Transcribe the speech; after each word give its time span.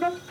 What's 0.00 0.30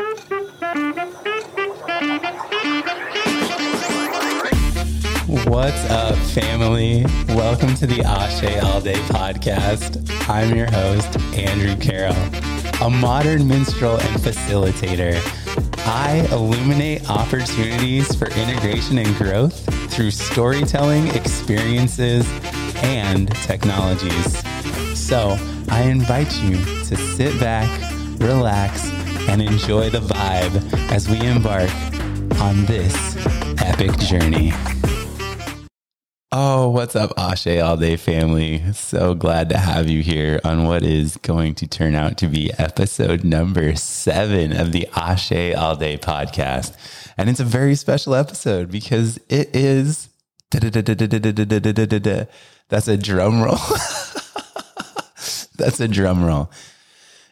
up, 5.91 6.15
family? 6.33 7.05
Welcome 7.27 7.75
to 7.75 7.85
the 7.85 8.01
Ashe 8.03 8.63
All 8.63 8.81
Day 8.81 8.95
podcast. 8.95 10.11
I'm 10.27 10.55
your 10.55 10.71
host, 10.71 11.19
Andrew 11.37 11.75
Carroll, 11.75 12.15
a 12.81 12.89
modern 12.89 13.47
minstrel 13.47 13.99
and 13.99 14.19
facilitator. 14.19 15.21
I 15.85 16.27
illuminate 16.31 17.07
opportunities 17.07 18.15
for 18.15 18.25
integration 18.31 18.97
and 18.97 19.15
growth 19.17 19.69
through 19.93 20.09
storytelling, 20.09 21.09
experiences, 21.09 22.27
and 22.77 23.29
technologies. 23.43 24.39
So 24.97 25.37
I 25.69 25.83
invite 25.83 26.35
you 26.41 26.57
to 26.57 26.95
sit 26.95 27.39
back, 27.39 27.69
relax, 28.19 28.98
and 29.29 29.41
enjoy 29.43 29.91
the 29.91 29.99
vibe 29.99 30.91
as 30.91 31.07
we 31.07 31.19
embark 31.21 31.69
on 32.41 32.65
this 32.65 32.95
epic 33.61 33.95
journey. 33.99 34.51
Oh, 36.31 36.69
what's 36.69 36.95
up, 36.95 37.13
Ashe 37.15 37.59
All 37.59 37.77
Day 37.77 37.95
family? 37.95 38.63
So 38.73 39.13
glad 39.13 39.49
to 39.49 39.57
have 39.59 39.87
you 39.87 40.01
here 40.01 40.39
on 40.43 40.63
what 40.63 40.81
is 40.81 41.17
going 41.17 41.53
to 41.55 41.67
turn 41.67 41.93
out 41.93 42.17
to 42.17 42.27
be 42.27 42.51
episode 42.57 43.23
number 43.23 43.75
seven 43.75 44.51
of 44.51 44.71
the 44.71 44.87
Ashe 44.95 45.53
All 45.55 45.75
Day 45.75 45.99
podcast. 45.99 46.75
And 47.15 47.29
it's 47.29 47.39
a 47.39 47.45
very 47.45 47.75
special 47.75 48.15
episode 48.15 48.71
because 48.71 49.19
it 49.29 49.55
is. 49.55 50.09
That's 50.49 50.65
a 52.87 52.97
drum 52.97 53.43
roll. 53.43 53.57
That's 55.55 55.79
a 55.79 55.87
drum 55.87 56.25
roll. 56.25 56.49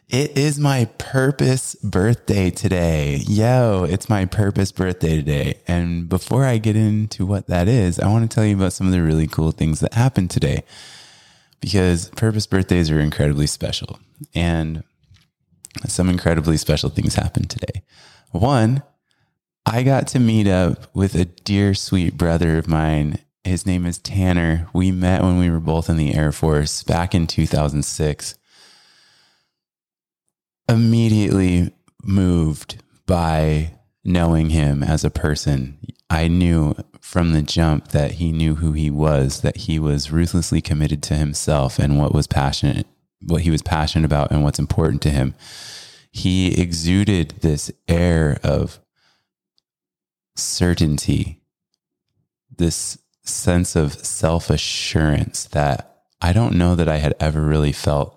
It 0.09 0.37
is 0.37 0.57
my 0.57 0.85
purpose 0.97 1.75
birthday 1.83 2.49
today. 2.49 3.17
Yo, 3.27 3.85
it's 3.89 4.07
my 4.07 4.23
purpose 4.23 4.71
birthday 4.71 5.17
today. 5.17 5.59
And 5.67 6.07
before 6.07 6.45
I 6.45 6.59
get 6.59 6.77
into 6.77 7.25
what 7.25 7.47
that 7.47 7.67
is, 7.67 7.99
I 7.99 8.07
want 8.07 8.29
to 8.29 8.33
tell 8.33 8.45
you 8.45 8.55
about 8.55 8.71
some 8.71 8.87
of 8.87 8.93
the 8.93 9.03
really 9.03 9.27
cool 9.27 9.51
things 9.51 9.81
that 9.81 9.95
happened 9.95 10.31
today 10.31 10.63
because 11.59 12.07
purpose 12.11 12.47
birthdays 12.47 12.89
are 12.89 13.01
incredibly 13.01 13.47
special. 13.47 13.99
And 14.33 14.85
some 15.87 16.07
incredibly 16.07 16.55
special 16.55 16.89
things 16.89 17.15
happened 17.15 17.49
today. 17.49 17.83
One, 18.31 18.83
I 19.65 19.83
got 19.83 20.07
to 20.07 20.19
meet 20.19 20.47
up 20.47 20.87
with 20.95 21.15
a 21.15 21.25
dear, 21.25 21.73
sweet 21.73 22.15
brother 22.15 22.57
of 22.57 22.69
mine. 22.69 23.19
His 23.43 23.65
name 23.65 23.85
is 23.85 23.97
Tanner. 23.97 24.69
We 24.71 24.89
met 24.89 25.21
when 25.21 25.37
we 25.37 25.49
were 25.49 25.59
both 25.59 25.89
in 25.89 25.97
the 25.97 26.15
Air 26.15 26.31
Force 26.31 26.81
back 26.81 27.13
in 27.13 27.27
2006 27.27 28.35
immediately 30.69 31.73
moved 32.03 32.83
by 33.05 33.73
knowing 34.03 34.49
him 34.49 34.83
as 34.83 35.03
a 35.03 35.09
person. 35.09 35.77
I 36.09 36.27
knew 36.27 36.75
from 37.01 37.33
the 37.33 37.41
jump 37.41 37.89
that 37.89 38.11
he 38.11 38.31
knew 38.31 38.55
who 38.55 38.71
he 38.73 38.89
was, 38.89 39.41
that 39.41 39.57
he 39.57 39.79
was 39.79 40.11
ruthlessly 40.11 40.61
committed 40.61 41.03
to 41.03 41.15
himself 41.15 41.79
and 41.79 41.97
what 41.97 42.13
was 42.13 42.27
passionate, 42.27 42.87
what 43.25 43.41
he 43.41 43.51
was 43.51 43.61
passionate 43.61 44.05
about 44.05 44.31
and 44.31 44.43
what's 44.43 44.59
important 44.59 45.01
to 45.03 45.09
him. 45.09 45.35
He 46.11 46.59
exuded 46.59 47.35
this 47.41 47.71
air 47.87 48.39
of 48.43 48.79
certainty, 50.35 51.41
this 52.55 52.97
sense 53.23 53.75
of 53.75 53.93
self 53.93 54.49
assurance 54.49 55.45
that 55.45 56.03
I 56.21 56.33
don't 56.33 56.57
know 56.57 56.75
that 56.75 56.87
I 56.87 56.97
had 56.97 57.13
ever 57.19 57.41
really 57.41 57.73
felt 57.73 58.16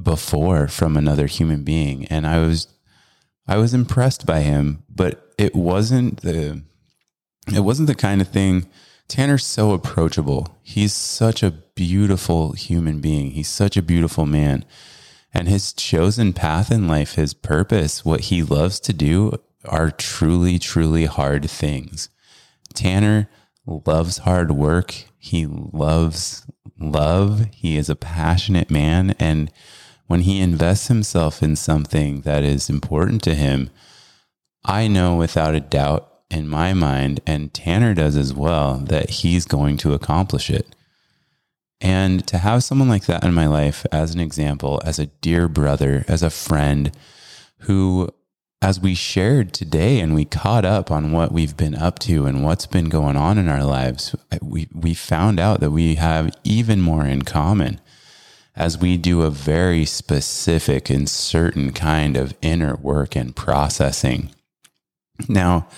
before 0.00 0.68
from 0.68 0.96
another 0.96 1.26
human 1.26 1.64
being. 1.64 2.06
And 2.06 2.26
I 2.26 2.38
was 2.38 2.68
I 3.46 3.56
was 3.56 3.74
impressed 3.74 4.26
by 4.26 4.40
him 4.40 4.84
but 4.88 5.34
it 5.38 5.54
wasn't 5.54 6.20
the 6.22 6.62
it 7.52 7.60
wasn't 7.60 7.88
the 7.88 7.94
kind 7.94 8.20
of 8.20 8.28
thing 8.28 8.68
Tanner's 9.08 9.44
so 9.44 9.72
approachable. 9.72 10.56
He's 10.62 10.94
such 10.94 11.42
a 11.42 11.50
beautiful 11.50 12.52
human 12.52 13.00
being. 13.00 13.32
He's 13.32 13.48
such 13.48 13.76
a 13.76 13.82
beautiful 13.82 14.24
man. 14.24 14.64
And 15.34 15.48
his 15.48 15.72
chosen 15.72 16.32
path 16.32 16.70
in 16.70 16.88
life 16.88 17.14
his 17.14 17.34
purpose 17.34 18.04
what 18.04 18.22
he 18.22 18.42
loves 18.42 18.80
to 18.80 18.92
do 18.92 19.38
are 19.64 19.90
truly 19.90 20.58
truly 20.58 21.06
hard 21.06 21.50
things. 21.50 22.08
Tanner 22.74 23.28
loves 23.66 24.18
hard 24.18 24.52
work. 24.52 24.94
He 25.18 25.46
loves 25.46 26.46
love. 26.78 27.46
He 27.52 27.76
is 27.76 27.88
a 27.88 27.96
passionate 27.96 28.70
man. 28.70 29.14
And 29.18 29.50
when 30.12 30.20
he 30.20 30.42
invests 30.42 30.88
himself 30.88 31.42
in 31.42 31.56
something 31.56 32.20
that 32.20 32.44
is 32.44 32.68
important 32.68 33.22
to 33.22 33.34
him, 33.34 33.70
I 34.62 34.86
know 34.86 35.16
without 35.16 35.54
a 35.54 35.60
doubt 35.60 36.06
in 36.30 36.46
my 36.46 36.74
mind, 36.74 37.20
and 37.26 37.54
Tanner 37.54 37.94
does 37.94 38.14
as 38.14 38.34
well, 38.34 38.76
that 38.76 39.08
he's 39.08 39.46
going 39.46 39.78
to 39.78 39.94
accomplish 39.94 40.50
it. 40.50 40.76
And 41.80 42.26
to 42.26 42.36
have 42.36 42.62
someone 42.62 42.90
like 42.90 43.06
that 43.06 43.24
in 43.24 43.32
my 43.32 43.46
life 43.46 43.86
as 43.90 44.14
an 44.14 44.20
example, 44.20 44.82
as 44.84 44.98
a 44.98 45.06
dear 45.06 45.48
brother, 45.48 46.04
as 46.06 46.22
a 46.22 46.28
friend 46.28 46.94
who, 47.60 48.10
as 48.60 48.78
we 48.78 48.94
shared 48.94 49.54
today 49.54 49.98
and 49.98 50.14
we 50.14 50.26
caught 50.26 50.66
up 50.66 50.90
on 50.90 51.12
what 51.12 51.32
we've 51.32 51.56
been 51.56 51.74
up 51.74 51.98
to 52.00 52.26
and 52.26 52.44
what's 52.44 52.66
been 52.66 52.90
going 52.90 53.16
on 53.16 53.38
in 53.38 53.48
our 53.48 53.64
lives, 53.64 54.14
we, 54.42 54.68
we 54.74 54.92
found 54.92 55.40
out 55.40 55.60
that 55.60 55.70
we 55.70 55.94
have 55.94 56.36
even 56.44 56.82
more 56.82 57.06
in 57.06 57.22
common 57.22 57.80
as 58.54 58.76
we 58.76 58.96
do 58.96 59.22
a 59.22 59.30
very 59.30 59.84
specific 59.84 60.90
and 60.90 61.08
certain 61.08 61.72
kind 61.72 62.16
of 62.16 62.34
inner 62.42 62.76
work 62.76 63.16
and 63.16 63.34
processing. 63.34 64.30
Now, 65.28 65.68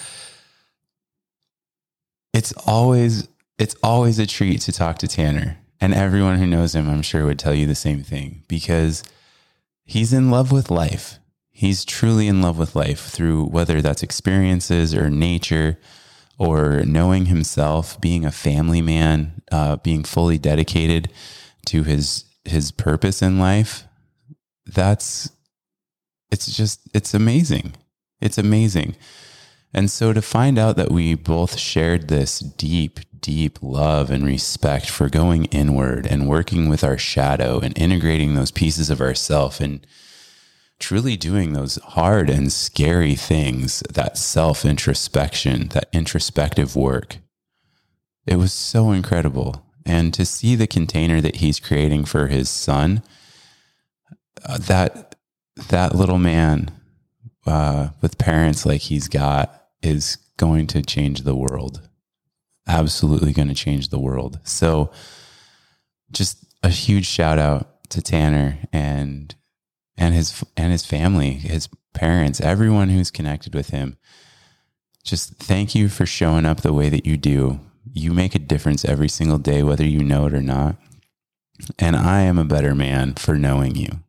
it's 2.32 2.52
always 2.66 3.28
it's 3.58 3.76
always 3.82 4.18
a 4.18 4.26
treat 4.26 4.60
to 4.62 4.72
talk 4.72 4.98
to 4.98 5.08
Tanner. 5.08 5.58
And 5.80 5.94
everyone 5.94 6.38
who 6.38 6.46
knows 6.46 6.74
him, 6.74 6.88
I'm 6.88 7.02
sure 7.02 7.24
would 7.26 7.38
tell 7.38 7.54
you 7.54 7.66
the 7.66 7.74
same 7.74 8.02
thing 8.02 8.42
because 8.48 9.02
he's 9.84 10.12
in 10.12 10.30
love 10.30 10.50
with 10.50 10.70
life. 10.70 11.18
He's 11.50 11.84
truly 11.84 12.26
in 12.26 12.42
love 12.42 12.58
with 12.58 12.74
life 12.74 13.00
through 13.00 13.44
whether 13.44 13.80
that's 13.80 14.02
experiences 14.02 14.94
or 14.94 15.08
nature 15.08 15.78
or 16.36 16.82
knowing 16.84 17.26
himself, 17.26 18.00
being 18.00 18.24
a 18.24 18.32
family 18.32 18.82
man, 18.82 19.42
uh, 19.52 19.76
being 19.76 20.02
fully 20.02 20.38
dedicated 20.38 21.10
to 21.66 21.84
his 21.84 22.23
his 22.44 22.70
purpose 22.70 23.22
in 23.22 23.38
life, 23.38 23.84
that's 24.66 25.30
it's 26.30 26.56
just 26.56 26.80
it's 26.94 27.14
amazing. 27.14 27.74
It's 28.20 28.38
amazing. 28.38 28.96
And 29.72 29.90
so 29.90 30.12
to 30.12 30.22
find 30.22 30.58
out 30.58 30.76
that 30.76 30.92
we 30.92 31.14
both 31.14 31.58
shared 31.58 32.08
this 32.08 32.38
deep, 32.38 33.00
deep 33.20 33.58
love 33.60 34.10
and 34.10 34.24
respect 34.24 34.88
for 34.88 35.08
going 35.08 35.46
inward 35.46 36.06
and 36.06 36.28
working 36.28 36.68
with 36.68 36.84
our 36.84 36.96
shadow 36.96 37.58
and 37.58 37.76
integrating 37.76 38.34
those 38.34 38.52
pieces 38.52 38.88
of 38.88 39.00
ourself 39.00 39.60
and 39.60 39.84
truly 40.78 41.16
doing 41.16 41.52
those 41.52 41.76
hard 41.76 42.30
and 42.30 42.52
scary 42.52 43.16
things, 43.16 43.80
that 43.92 44.16
self 44.16 44.64
introspection, 44.64 45.68
that 45.68 45.88
introspective 45.92 46.76
work. 46.76 47.18
It 48.26 48.36
was 48.36 48.52
so 48.52 48.92
incredible 48.92 49.63
and 49.86 50.14
to 50.14 50.24
see 50.24 50.54
the 50.54 50.66
container 50.66 51.20
that 51.20 51.36
he's 51.36 51.60
creating 51.60 52.04
for 52.04 52.28
his 52.28 52.48
son 52.48 53.02
uh, 54.44 54.58
that 54.58 55.14
that 55.68 55.94
little 55.94 56.18
man 56.18 56.70
uh, 57.46 57.90
with 58.00 58.18
parents 58.18 58.66
like 58.66 58.82
he's 58.82 59.08
got 59.08 59.66
is 59.82 60.16
going 60.36 60.66
to 60.66 60.82
change 60.82 61.22
the 61.22 61.36
world. 61.36 61.88
Absolutely 62.66 63.32
going 63.32 63.48
to 63.48 63.54
change 63.54 63.88
the 63.88 63.98
world. 63.98 64.40
So 64.44 64.90
just 66.10 66.44
a 66.62 66.70
huge 66.70 67.06
shout 67.06 67.38
out 67.38 67.90
to 67.90 68.00
tanner 68.00 68.58
and 68.72 69.34
and 69.96 70.14
his 70.14 70.42
and 70.56 70.72
his 70.72 70.84
family 70.84 71.34
his 71.34 71.68
parents 71.92 72.40
everyone 72.40 72.88
who's 72.88 73.10
connected 73.10 73.54
with 73.54 73.70
him. 73.70 73.96
Just 75.04 75.34
thank 75.34 75.74
you 75.74 75.88
for 75.88 76.06
showing 76.06 76.46
up 76.46 76.62
the 76.62 76.72
way 76.72 76.88
that 76.88 77.04
you 77.04 77.16
do 77.16 77.60
you 77.92 78.12
make 78.12 78.34
a 78.34 78.38
difference 78.38 78.84
every 78.84 79.08
single 79.08 79.38
day, 79.38 79.62
whether 79.62 79.84
you 79.84 80.02
know 80.02 80.26
it 80.26 80.34
or 80.34 80.42
not. 80.42 80.76
And 81.78 81.94
I 81.96 82.22
am 82.22 82.38
a 82.38 82.44
better 82.44 82.74
man 82.74 83.14
for 83.14 83.36
knowing 83.36 83.76
you. 83.76 84.00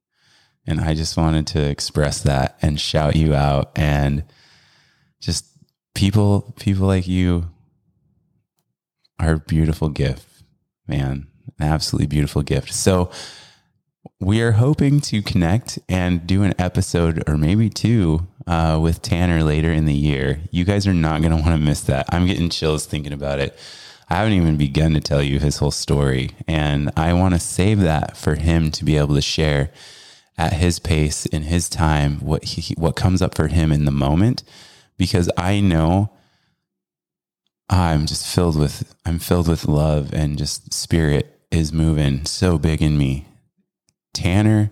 And 0.68 0.82
I 0.82 0.96
just 0.96 1.16
wanted 1.16 1.46
to 1.48 1.62
express 1.70 2.22
that 2.24 2.58
and 2.62 2.80
shout 2.80 3.16
you 3.16 3.36
out 3.36 3.72
and 3.76 4.24
just 5.20 5.46
people 5.94 6.54
people 6.60 6.88
like 6.88 7.08
you 7.08 7.50
are 9.20 9.34
a 9.34 9.40
beautiful 9.40 9.90
gift, 9.90 10.28
man. 10.88 11.28
An 11.60 11.68
absolutely 11.68 12.08
beautiful 12.08 12.42
gift. 12.42 12.74
So 12.74 13.12
we 14.26 14.42
are 14.42 14.54
hoping 14.54 15.00
to 15.00 15.22
connect 15.22 15.78
and 15.88 16.26
do 16.26 16.42
an 16.42 16.56
episode 16.58 17.24
or 17.30 17.38
maybe 17.38 17.70
two 17.70 18.26
uh, 18.48 18.80
with 18.82 19.00
Tanner 19.04 19.44
later 19.44 19.72
in 19.72 19.86
the 19.86 19.94
year. 19.94 20.40
You 20.50 20.66
guys 20.66 20.88
are 20.88 20.96
not 20.96 21.22
going 21.22 21.30
to 21.30 21.38
want 21.44 21.56
to 21.56 21.64
miss 21.64 21.82
that. 21.82 22.08
I'm 22.10 22.26
getting 22.26 22.50
chills 22.50 22.88
thinking 22.88 23.14
about 23.14 23.38
it. 23.38 23.56
I 24.10 24.16
haven't 24.16 24.34
even 24.34 24.58
begun 24.58 24.96
to 24.96 25.00
tell 25.00 25.22
you 25.22 25.38
his 25.38 25.58
whole 25.58 25.70
story. 25.70 26.32
And 26.48 26.90
I 26.98 27.14
want 27.14 27.36
to 27.36 27.40
save 27.40 27.82
that 27.82 28.18
for 28.18 28.34
him 28.34 28.72
to 28.72 28.84
be 28.84 28.98
able 28.98 29.14
to 29.14 29.22
share 29.22 29.70
at 30.40 30.54
his 30.54 30.80
pace 30.80 31.28
in 31.28 31.44
his 31.44 31.70
time 31.70 32.20
what 32.20 32.46
he 32.46 32.74
what 32.80 32.96
comes 32.96 33.22
up 33.22 33.36
for 33.36 33.48
him 33.48 33.72
in 33.72 33.86
the 33.86 33.92
moment 33.92 34.42
because 34.98 35.30
I 35.38 35.60
know 35.60 36.10
I'm 37.70 38.08
just 38.08 38.26
filled 38.26 38.58
with 38.58 38.96
I'm 39.06 39.20
filled 39.20 39.48
with 39.48 39.68
love 39.68 40.14
and 40.16 40.36
just 40.36 40.74
spirit 40.74 41.40
is 41.52 41.72
moving 41.72 42.26
so 42.26 42.58
big 42.58 42.82
in 42.82 42.98
me. 42.98 43.28
Tanner 44.16 44.72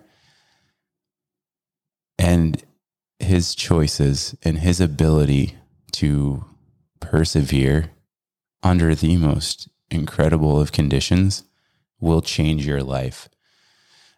and 2.17 2.63
his 3.19 3.53
choices 3.53 4.35
and 4.43 4.59
his 4.59 4.81
ability 4.81 5.57
to 5.91 6.45
persevere 6.99 7.91
under 8.63 8.95
the 8.95 9.17
most 9.17 9.69
incredible 9.91 10.59
of 10.59 10.71
conditions 10.71 11.43
will 11.99 12.21
change 12.21 12.65
your 12.65 12.81
life. 12.81 13.29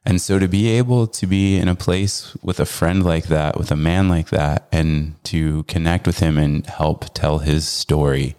And 0.05 0.21
so 0.21 0.37
to 0.37 0.47
be 0.47 0.67
able 0.69 1.07
to 1.07 1.25
be 1.25 1.57
in 1.57 1.67
a 1.67 1.75
place 1.75 2.37
with 2.43 2.59
a 2.59 2.65
friend 2.65 3.03
like 3.03 3.25
that, 3.25 3.57
with 3.57 3.71
a 3.71 3.75
man 3.75 4.07
like 4.07 4.29
that, 4.29 4.67
and 4.71 5.15
to 5.25 5.63
connect 5.63 6.05
with 6.05 6.19
him 6.19 6.37
and 6.37 6.65
help 6.67 7.13
tell 7.15 7.39
his 7.39 7.67
story 7.67 8.35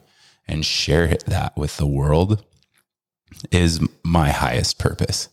and 0.47 0.65
share 0.65 1.17
that 1.27 1.57
with 1.57 1.77
the 1.77 1.87
world 1.87 2.45
is 3.51 3.81
my 4.05 4.31
highest 4.31 4.79
purpose. 4.79 5.29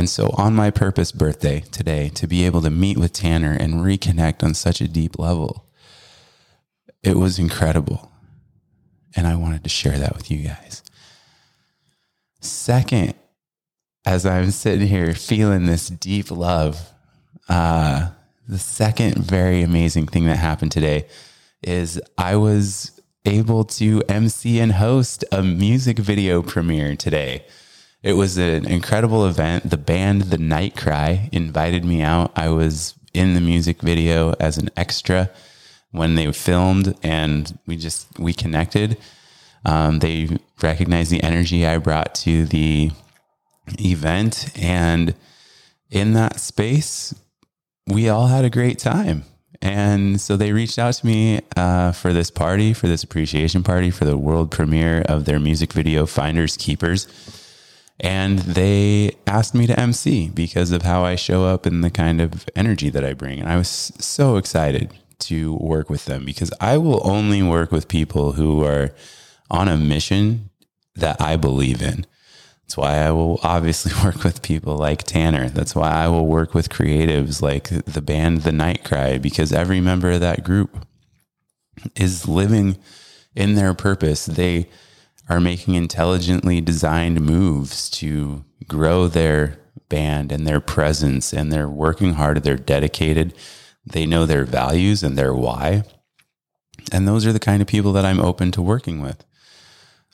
And 0.00 0.08
so 0.08 0.30
on 0.38 0.54
my 0.54 0.70
purpose 0.70 1.12
birthday 1.12 1.60
today, 1.60 2.08
to 2.14 2.26
be 2.26 2.46
able 2.46 2.62
to 2.62 2.70
meet 2.70 2.96
with 2.96 3.12
Tanner 3.12 3.52
and 3.52 3.84
reconnect 3.84 4.42
on 4.42 4.54
such 4.54 4.80
a 4.80 4.88
deep 4.88 5.18
level, 5.18 5.66
it 7.02 7.18
was 7.18 7.38
incredible. 7.38 8.10
And 9.14 9.26
I 9.26 9.34
wanted 9.34 9.62
to 9.62 9.68
share 9.68 9.98
that 9.98 10.16
with 10.16 10.30
you 10.30 10.38
guys. 10.38 10.82
Second, 12.40 13.12
as 14.06 14.24
I'm 14.24 14.52
sitting 14.52 14.88
here 14.88 15.12
feeling 15.12 15.66
this 15.66 15.90
deep 15.90 16.30
love, 16.30 16.80
uh, 17.50 18.08
the 18.48 18.58
second 18.58 19.18
very 19.18 19.60
amazing 19.60 20.06
thing 20.06 20.24
that 20.24 20.36
happened 20.36 20.72
today 20.72 21.08
is 21.62 22.00
I 22.16 22.36
was 22.36 22.98
able 23.26 23.64
to 23.64 24.00
MC 24.08 24.60
and 24.60 24.72
host 24.72 25.26
a 25.30 25.42
music 25.42 25.98
video 25.98 26.40
premiere 26.40 26.96
today. 26.96 27.44
It 28.02 28.14
was 28.14 28.38
an 28.38 28.66
incredible 28.66 29.26
event. 29.26 29.68
The 29.68 29.76
band 29.76 30.22
The 30.22 30.38
Night 30.38 30.74
Cry 30.74 31.28
invited 31.32 31.84
me 31.84 32.00
out. 32.02 32.32
I 32.34 32.48
was 32.48 32.94
in 33.12 33.34
the 33.34 33.40
music 33.40 33.82
video 33.82 34.32
as 34.40 34.56
an 34.56 34.70
extra 34.76 35.30
when 35.90 36.14
they 36.14 36.30
filmed 36.32 36.96
and 37.02 37.58
we 37.66 37.76
just 37.76 38.06
we 38.18 38.32
connected. 38.32 38.96
Um, 39.64 39.98
they 39.98 40.38
recognized 40.62 41.10
the 41.10 41.22
energy 41.22 41.66
I 41.66 41.76
brought 41.78 42.14
to 42.16 42.46
the 42.46 42.90
event. 43.78 44.50
And 44.58 45.14
in 45.90 46.14
that 46.14 46.40
space, 46.40 47.14
we 47.86 48.08
all 48.08 48.28
had 48.28 48.44
a 48.44 48.50
great 48.50 48.78
time. 48.78 49.24
And 49.60 50.18
so 50.18 50.38
they 50.38 50.52
reached 50.52 50.78
out 50.78 50.94
to 50.94 51.06
me 51.06 51.40
uh, 51.54 51.92
for 51.92 52.14
this 52.14 52.30
party, 52.30 52.72
for 52.72 52.86
this 52.86 53.02
appreciation 53.02 53.62
party, 53.62 53.90
for 53.90 54.06
the 54.06 54.16
world 54.16 54.50
premiere 54.50 55.02
of 55.02 55.26
their 55.26 55.38
music 55.38 55.74
video, 55.74 56.06
Finders 56.06 56.56
Keepers. 56.56 57.06
And 58.00 58.38
they 58.38 59.16
asked 59.26 59.54
me 59.54 59.66
to 59.66 59.78
MC 59.78 60.30
because 60.30 60.72
of 60.72 60.82
how 60.82 61.04
I 61.04 61.16
show 61.16 61.44
up 61.44 61.66
and 61.66 61.84
the 61.84 61.90
kind 61.90 62.20
of 62.20 62.48
energy 62.56 62.88
that 62.90 63.04
I 63.04 63.12
bring. 63.12 63.38
And 63.38 63.48
I 63.48 63.56
was 63.56 63.68
so 63.68 64.36
excited 64.36 64.90
to 65.20 65.54
work 65.56 65.90
with 65.90 66.06
them 66.06 66.24
because 66.24 66.50
I 66.60 66.78
will 66.78 67.06
only 67.06 67.42
work 67.42 67.70
with 67.70 67.88
people 67.88 68.32
who 68.32 68.64
are 68.64 68.92
on 69.50 69.68
a 69.68 69.76
mission 69.76 70.48
that 70.96 71.20
I 71.20 71.36
believe 71.36 71.82
in. 71.82 72.06
That's 72.62 72.76
why 72.76 72.98
I 72.98 73.10
will 73.10 73.38
obviously 73.42 73.92
work 74.04 74.24
with 74.24 74.42
people 74.42 74.76
like 74.76 75.02
Tanner. 75.02 75.48
That's 75.48 75.74
why 75.74 75.90
I 75.90 76.08
will 76.08 76.26
work 76.26 76.54
with 76.54 76.70
creatives 76.70 77.42
like 77.42 77.68
the 77.68 78.00
band 78.00 78.42
The 78.42 78.52
Night 78.52 78.84
Cry, 78.84 79.18
because 79.18 79.52
every 79.52 79.80
member 79.80 80.12
of 80.12 80.20
that 80.20 80.44
group 80.44 80.86
is 81.96 82.28
living 82.28 82.78
in 83.34 83.56
their 83.56 83.74
purpose. 83.74 84.26
They 84.26 84.68
are 85.30 85.40
making 85.40 85.76
intelligently 85.76 86.60
designed 86.60 87.20
moves 87.20 87.88
to 87.88 88.44
grow 88.66 89.06
their 89.06 89.58
band 89.88 90.32
and 90.32 90.46
their 90.46 90.60
presence, 90.60 91.32
and 91.32 91.52
they're 91.52 91.68
working 91.68 92.14
hard, 92.14 92.42
they're 92.42 92.56
dedicated, 92.56 93.32
they 93.86 94.04
know 94.04 94.26
their 94.26 94.44
values 94.44 95.04
and 95.04 95.16
their 95.16 95.32
why. 95.32 95.84
And 96.92 97.06
those 97.06 97.24
are 97.26 97.32
the 97.32 97.38
kind 97.38 97.62
of 97.62 97.68
people 97.68 97.92
that 97.92 98.04
I'm 98.04 98.20
open 98.20 98.50
to 98.52 98.62
working 98.62 99.00
with. 99.00 99.24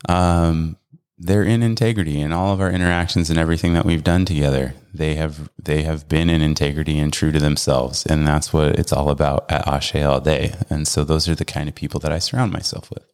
Um, 0.06 0.76
they're 1.18 1.44
in 1.44 1.62
integrity 1.62 2.20
in 2.20 2.32
all 2.32 2.52
of 2.52 2.60
our 2.60 2.70
interactions 2.70 3.30
and 3.30 3.38
everything 3.38 3.72
that 3.72 3.86
we've 3.86 4.04
done 4.04 4.26
together. 4.26 4.74
They 4.92 5.14
have 5.14 5.48
they 5.58 5.82
have 5.84 6.08
been 6.08 6.28
in 6.28 6.42
integrity 6.42 6.98
and 6.98 7.10
true 7.10 7.32
to 7.32 7.38
themselves, 7.38 8.04
and 8.04 8.26
that's 8.26 8.52
what 8.52 8.78
it's 8.78 8.92
all 8.92 9.08
about 9.08 9.50
at 9.50 9.66
Ashe 9.66 9.96
all 9.96 10.20
day. 10.20 10.54
And 10.68 10.86
so 10.86 11.04
those 11.04 11.26
are 11.26 11.34
the 11.34 11.46
kind 11.46 11.70
of 11.70 11.74
people 11.74 12.00
that 12.00 12.12
I 12.12 12.18
surround 12.18 12.52
myself 12.52 12.90
with. 12.90 13.06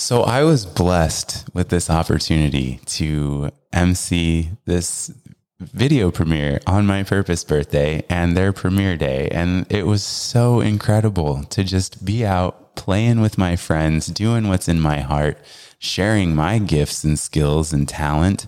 So 0.00 0.22
I 0.22 0.44
was 0.44 0.64
blessed 0.64 1.44
with 1.52 1.68
this 1.68 1.90
opportunity 1.90 2.80
to 2.86 3.50
MC 3.70 4.48
this 4.64 5.12
video 5.58 6.10
premiere 6.10 6.58
on 6.66 6.86
my 6.86 7.02
purpose 7.02 7.44
birthday 7.44 8.02
and 8.08 8.34
their 8.34 8.54
premiere 8.54 8.96
day. 8.96 9.28
And 9.30 9.70
it 9.70 9.86
was 9.86 10.02
so 10.02 10.60
incredible 10.60 11.44
to 11.44 11.62
just 11.62 12.02
be 12.02 12.24
out 12.24 12.76
playing 12.76 13.20
with 13.20 13.36
my 13.36 13.56
friends, 13.56 14.06
doing 14.06 14.48
what's 14.48 14.68
in 14.68 14.80
my 14.80 15.00
heart, 15.00 15.36
sharing 15.78 16.34
my 16.34 16.58
gifts 16.58 17.04
and 17.04 17.18
skills 17.18 17.70
and 17.70 17.86
talent 17.86 18.46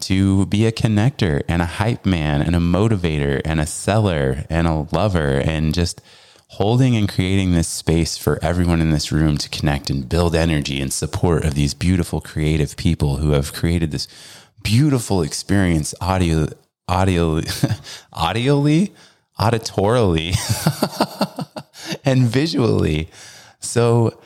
to 0.00 0.46
be 0.46 0.64
a 0.64 0.72
connector 0.72 1.42
and 1.46 1.60
a 1.60 1.66
hype 1.66 2.06
man 2.06 2.40
and 2.40 2.56
a 2.56 2.58
motivator 2.58 3.42
and 3.44 3.60
a 3.60 3.66
seller 3.66 4.46
and 4.48 4.66
a 4.66 4.86
lover 4.92 5.42
and 5.44 5.74
just 5.74 6.00
holding 6.54 6.96
and 6.96 7.08
creating 7.08 7.52
this 7.52 7.68
space 7.68 8.18
for 8.18 8.38
everyone 8.42 8.80
in 8.80 8.90
this 8.90 9.12
room 9.12 9.36
to 9.36 9.48
connect 9.48 9.88
and 9.88 10.08
build 10.08 10.34
energy 10.34 10.80
and 10.80 10.92
support 10.92 11.44
of 11.44 11.54
these 11.54 11.74
beautiful 11.74 12.20
creative 12.20 12.76
people 12.76 13.16
who 13.18 13.30
have 13.30 13.52
created 13.52 13.92
this 13.92 14.08
beautiful 14.62 15.22
experience 15.22 15.94
audio 16.00 16.48
audio 16.88 17.40
audioly 18.12 18.90
auditorily 19.38 20.34
and 22.04 22.24
visually 22.24 23.08
so 23.60 24.20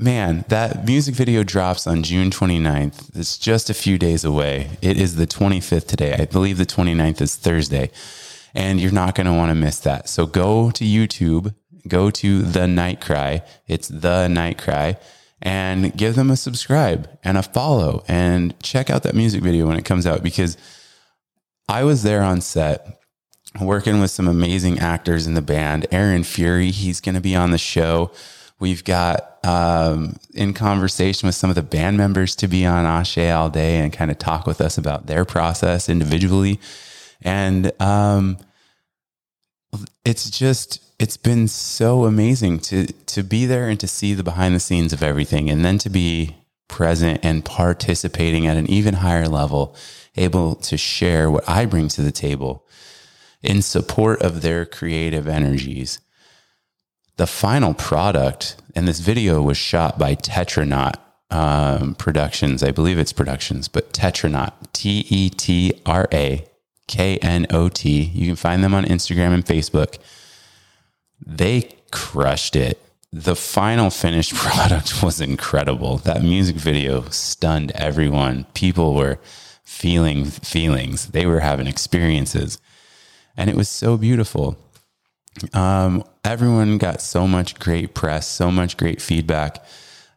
man, 0.00 0.46
that 0.48 0.86
music 0.86 1.14
video 1.14 1.44
drops 1.44 1.86
on 1.86 2.02
June 2.02 2.30
29th. 2.30 3.14
It's 3.14 3.36
just 3.36 3.68
a 3.68 3.74
few 3.74 3.98
days 3.98 4.24
away. 4.24 4.70
It 4.80 4.96
is 4.96 5.16
the 5.16 5.26
25th 5.26 5.86
today. 5.86 6.14
I 6.18 6.24
believe 6.24 6.56
the 6.56 6.64
29th 6.64 7.20
is 7.20 7.36
Thursday. 7.36 7.90
And 8.54 8.80
you're 8.80 8.92
not 8.92 9.14
going 9.14 9.26
to 9.26 9.32
want 9.32 9.50
to 9.50 9.54
miss 9.54 9.78
that. 9.80 10.08
So 10.08 10.26
go 10.26 10.70
to 10.72 10.84
YouTube, 10.84 11.54
go 11.86 12.10
to 12.10 12.42
The 12.42 12.66
Night 12.66 13.00
Cry. 13.00 13.42
It's 13.66 13.88
The 13.88 14.28
Night 14.28 14.58
Cry 14.58 14.96
and 15.42 15.96
give 15.96 16.16
them 16.16 16.30
a 16.30 16.36
subscribe 16.36 17.08
and 17.24 17.38
a 17.38 17.42
follow 17.42 18.04
and 18.06 18.58
check 18.60 18.90
out 18.90 19.02
that 19.04 19.14
music 19.14 19.42
video 19.42 19.66
when 19.66 19.78
it 19.78 19.84
comes 19.84 20.06
out 20.06 20.22
because 20.22 20.56
I 21.68 21.84
was 21.84 22.02
there 22.02 22.22
on 22.22 22.40
set 22.40 23.00
working 23.60 24.00
with 24.00 24.10
some 24.10 24.28
amazing 24.28 24.78
actors 24.78 25.26
in 25.26 25.34
the 25.34 25.42
band. 25.42 25.86
Aaron 25.90 26.24
Fury, 26.24 26.70
he's 26.70 27.00
going 27.00 27.14
to 27.14 27.20
be 27.20 27.34
on 27.34 27.50
the 27.50 27.58
show. 27.58 28.10
We've 28.60 28.84
got 28.84 29.44
um, 29.44 30.16
in 30.34 30.52
conversation 30.52 31.26
with 31.26 31.34
some 31.34 31.50
of 31.50 31.56
the 31.56 31.62
band 31.62 31.96
members 31.96 32.36
to 32.36 32.48
be 32.48 32.66
on 32.66 32.84
Ashe 32.84 33.18
all 33.18 33.50
day 33.50 33.78
and 33.78 33.92
kind 33.92 34.10
of 34.10 34.18
talk 34.18 34.46
with 34.46 34.60
us 34.60 34.78
about 34.78 35.06
their 35.06 35.24
process 35.24 35.88
individually. 35.88 36.60
And 37.22 37.72
um, 37.80 38.38
it's 40.04 40.30
just 40.30 40.82
it's 40.98 41.16
been 41.16 41.48
so 41.48 42.04
amazing 42.04 42.58
to 42.60 42.86
to 42.86 43.22
be 43.22 43.46
there 43.46 43.68
and 43.68 43.80
to 43.80 43.88
see 43.88 44.14
the 44.14 44.22
behind 44.22 44.54
the 44.54 44.60
scenes 44.60 44.92
of 44.92 45.02
everything, 45.02 45.50
and 45.50 45.64
then 45.64 45.78
to 45.78 45.90
be 45.90 46.36
present 46.68 47.20
and 47.24 47.44
participating 47.44 48.46
at 48.46 48.56
an 48.56 48.68
even 48.68 48.94
higher 48.94 49.28
level, 49.28 49.74
able 50.16 50.54
to 50.54 50.76
share 50.76 51.30
what 51.30 51.48
I 51.48 51.66
bring 51.66 51.88
to 51.88 52.02
the 52.02 52.12
table 52.12 52.64
in 53.42 53.62
support 53.62 54.22
of 54.22 54.42
their 54.42 54.66
creative 54.66 55.26
energies 55.26 56.00
the 57.20 57.26
final 57.26 57.74
product, 57.74 58.56
and 58.74 58.88
this 58.88 59.00
video 59.00 59.42
was 59.42 59.58
shot 59.58 59.98
by 59.98 60.14
Tetraknot 60.14 60.94
um, 61.30 61.94
Productions. 61.96 62.62
I 62.62 62.70
believe 62.70 62.98
it's 62.98 63.12
Productions, 63.12 63.68
but 63.68 63.92
Tetraknot, 63.92 64.54
T 64.72 65.04
E 65.10 65.28
T 65.28 65.74
R 65.84 66.08
A 66.14 66.46
K 66.90 67.18
N 67.18 67.46
O 67.50 67.68
T. 67.68 68.02
You 68.02 68.26
can 68.26 68.36
find 68.36 68.64
them 68.64 68.74
on 68.74 68.84
Instagram 68.84 69.32
and 69.32 69.46
Facebook. 69.46 69.98
They 71.24 71.70
crushed 71.92 72.56
it. 72.56 72.80
The 73.12 73.36
final 73.36 73.90
finished 73.90 74.34
product 74.44 75.00
was 75.02 75.20
incredible. 75.20 75.98
That 75.98 76.22
music 76.22 76.56
video 76.56 77.02
stunned 77.10 77.70
everyone. 77.72 78.44
People 78.54 78.94
were 78.94 79.20
feeling 79.62 80.24
feelings, 80.24 81.06
they 81.08 81.26
were 81.26 81.40
having 81.40 81.68
experiences, 81.68 82.58
and 83.36 83.48
it 83.48 83.54
was 83.54 83.68
so 83.68 83.96
beautiful. 83.96 84.58
Um, 85.54 86.02
everyone 86.24 86.76
got 86.76 87.00
so 87.00 87.28
much 87.28 87.56
great 87.60 87.94
press, 87.94 88.26
so 88.26 88.50
much 88.50 88.76
great 88.76 89.00
feedback. 89.00 89.64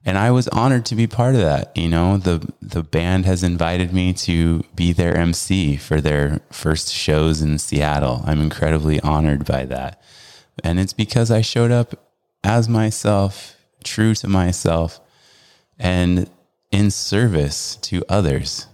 And 0.06 0.18
I 0.18 0.32
was 0.32 0.48
honored 0.50 0.86
to 0.88 0.96
be 0.96 1.08
part 1.08 1.36
of 1.36 1.42
that. 1.42 1.76
You 1.78 1.90
know, 1.90 2.18
the 2.18 2.52
the 2.62 2.84
band 2.84 3.26
has 3.26 3.44
invited 3.44 3.94
me 3.94 4.14
to 4.14 4.64
be 4.76 4.92
their 4.92 5.16
MC 5.16 5.78
for 5.78 6.02
their 6.02 6.42
first 6.52 6.92
shows 6.94 7.42
in 7.42 7.58
Seattle. 7.58 8.22
I'm 8.26 8.42
incredibly 8.42 9.00
honored 9.00 9.46
by 9.46 9.66
that. 9.66 10.02
And 10.64 10.80
it's 10.80 10.94
because 10.94 11.32
I 11.32 11.42
showed 11.42 11.72
up 11.72 11.96
as 12.44 12.68
myself, 12.68 13.56
true 13.84 14.14
to 14.16 14.28
myself, 14.28 15.00
and 15.80 16.30
in 16.72 16.92
service 16.92 17.78
to 17.78 18.04
others 18.10 18.68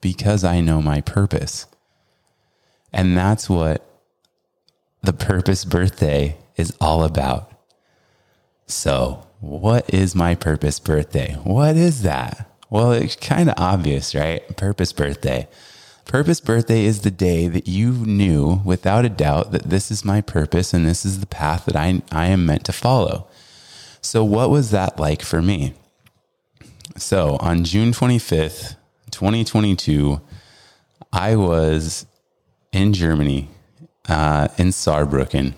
because 0.00 0.44
I 0.44 0.60
know 0.60 0.82
my 0.82 1.00
purpose. 1.00 1.66
And 2.92 3.16
that's 3.16 3.48
what 3.48 3.84
the 5.02 5.12
purpose 5.12 5.64
birthday 5.64 6.36
is 6.56 6.76
all 6.80 7.04
about. 7.04 7.52
So, 8.66 9.25
what 9.46 9.92
is 9.94 10.14
my 10.14 10.34
purpose 10.34 10.80
birthday? 10.80 11.34
What 11.44 11.76
is 11.76 12.02
that? 12.02 12.50
Well, 12.68 12.92
it's 12.92 13.14
kind 13.14 13.48
of 13.48 13.54
obvious, 13.58 14.14
right? 14.14 14.56
Purpose 14.56 14.92
birthday. 14.92 15.48
Purpose 16.04 16.40
birthday 16.40 16.84
is 16.84 17.02
the 17.02 17.10
day 17.10 17.46
that 17.48 17.68
you 17.68 17.92
knew 17.92 18.60
without 18.64 19.04
a 19.04 19.08
doubt 19.08 19.52
that 19.52 19.64
this 19.64 19.90
is 19.90 20.04
my 20.04 20.20
purpose 20.20 20.74
and 20.74 20.86
this 20.86 21.04
is 21.04 21.20
the 21.20 21.26
path 21.26 21.64
that 21.66 21.76
I, 21.76 22.02
I 22.10 22.26
am 22.26 22.44
meant 22.44 22.64
to 22.64 22.72
follow. 22.72 23.28
So, 24.00 24.24
what 24.24 24.50
was 24.50 24.70
that 24.72 24.98
like 24.98 25.22
for 25.22 25.42
me? 25.42 25.74
So, 26.96 27.36
on 27.40 27.64
June 27.64 27.92
25th, 27.92 28.76
2022, 29.10 30.20
I 31.12 31.36
was 31.36 32.06
in 32.72 32.92
Germany, 32.92 33.48
uh, 34.08 34.48
in 34.58 34.68
Saarbrücken, 34.68 35.54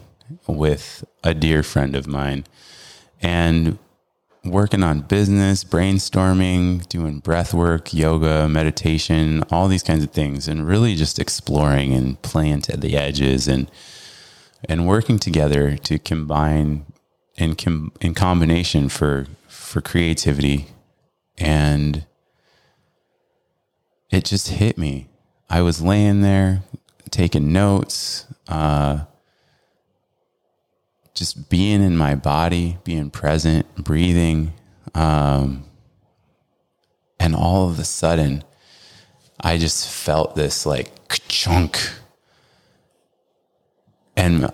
with 0.46 1.04
a 1.24 1.34
dear 1.34 1.62
friend 1.62 1.96
of 1.96 2.06
mine 2.06 2.44
and 3.22 3.78
working 4.44 4.82
on 4.82 5.00
business, 5.00 5.64
brainstorming, 5.64 6.88
doing 6.88 7.18
breath 7.18 7.52
work, 7.52 7.92
yoga, 7.92 8.48
meditation, 8.48 9.42
all 9.50 9.68
these 9.68 9.82
kinds 9.82 10.04
of 10.04 10.10
things, 10.10 10.48
and 10.48 10.66
really 10.66 10.94
just 10.94 11.18
exploring 11.18 11.92
and 11.92 12.20
playing 12.22 12.62
to 12.62 12.76
the 12.76 12.96
edges 12.96 13.48
and 13.48 13.70
and 14.68 14.86
working 14.86 15.18
together 15.18 15.76
to 15.76 15.98
combine 15.98 16.84
in 17.36 17.54
com- 17.54 17.92
in 18.00 18.14
combination 18.14 18.88
for 18.88 19.26
for 19.46 19.80
creativity 19.80 20.66
and 21.36 22.04
it 24.10 24.24
just 24.24 24.48
hit 24.48 24.78
me. 24.78 25.08
I 25.50 25.62
was 25.62 25.80
laying 25.80 26.22
there 26.22 26.62
taking 27.10 27.52
notes, 27.52 28.26
uh, 28.48 29.00
just 31.18 31.50
being 31.50 31.82
in 31.82 31.96
my 31.96 32.14
body, 32.14 32.78
being 32.84 33.10
present, 33.10 33.66
breathing. 33.74 34.52
Um, 34.94 35.64
and 37.18 37.34
all 37.34 37.68
of 37.68 37.80
a 37.80 37.84
sudden, 37.84 38.44
I 39.40 39.58
just 39.58 39.88
felt 39.90 40.36
this 40.36 40.64
like 40.64 40.92
chunk. 41.26 41.90
And 44.16 44.48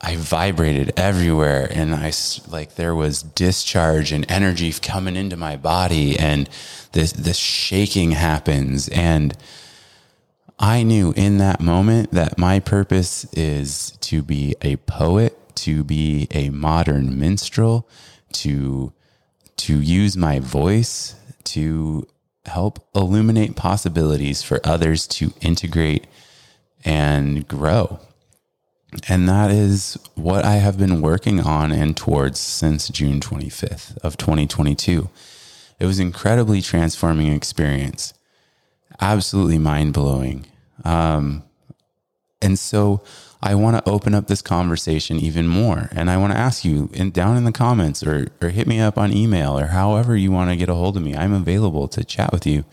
I 0.00 0.16
vibrated 0.16 0.92
everywhere. 0.96 1.68
And 1.70 1.94
I 1.94 2.12
like, 2.48 2.74
there 2.74 2.94
was 2.94 3.22
discharge 3.22 4.10
and 4.10 4.28
energy 4.28 4.72
coming 4.72 5.14
into 5.14 5.36
my 5.36 5.56
body. 5.56 6.18
And 6.18 6.50
this, 6.90 7.12
this 7.12 7.36
shaking 7.36 8.10
happens. 8.10 8.88
And 8.88 9.36
I 10.58 10.82
knew 10.82 11.14
in 11.16 11.38
that 11.38 11.60
moment 11.60 12.10
that 12.10 12.36
my 12.36 12.58
purpose 12.58 13.26
is 13.32 13.92
to 14.00 14.22
be 14.22 14.56
a 14.60 14.74
poet 14.76 15.38
to 15.56 15.84
be 15.84 16.28
a 16.30 16.50
modern 16.50 17.18
minstrel, 17.18 17.88
to 18.32 18.92
to 19.56 19.80
use 19.80 20.16
my 20.16 20.40
voice 20.40 21.14
to 21.44 22.06
help 22.46 22.86
illuminate 22.94 23.56
possibilities 23.56 24.42
for 24.42 24.60
others 24.64 25.06
to 25.06 25.32
integrate 25.40 26.06
and 26.84 27.46
grow. 27.48 28.00
And 29.08 29.28
that 29.28 29.50
is 29.50 29.98
what 30.14 30.44
I 30.44 30.56
have 30.56 30.78
been 30.78 31.00
working 31.00 31.40
on 31.40 31.72
and 31.72 31.96
towards 31.96 32.38
since 32.38 32.88
June 32.88 33.20
25th 33.20 33.96
of 33.98 34.16
2022. 34.16 35.08
It 35.80 35.86
was 35.86 35.98
an 35.98 36.06
incredibly 36.06 36.62
transforming 36.62 37.32
experience, 37.32 38.14
absolutely 39.00 39.58
mind 39.58 39.94
blowing. 39.94 40.46
Um, 40.84 41.42
and 42.40 42.58
so 42.58 43.02
I 43.44 43.54
want 43.56 43.76
to 43.76 43.90
open 43.92 44.14
up 44.14 44.26
this 44.26 44.40
conversation 44.40 45.18
even 45.20 45.46
more. 45.46 45.90
And 45.92 46.10
I 46.10 46.16
want 46.16 46.32
to 46.32 46.38
ask 46.38 46.64
you 46.64 46.88
in, 46.94 47.10
down 47.10 47.36
in 47.36 47.44
the 47.44 47.52
comments 47.52 48.02
or, 48.02 48.28
or 48.40 48.48
hit 48.48 48.66
me 48.66 48.80
up 48.80 48.96
on 48.96 49.12
email 49.12 49.58
or 49.58 49.66
however 49.66 50.16
you 50.16 50.32
want 50.32 50.48
to 50.48 50.56
get 50.56 50.70
a 50.70 50.74
hold 50.74 50.96
of 50.96 51.02
me. 51.02 51.14
I'm 51.14 51.34
available 51.34 51.86
to 51.88 52.04
chat 52.04 52.32
with 52.32 52.46
you. 52.46 52.64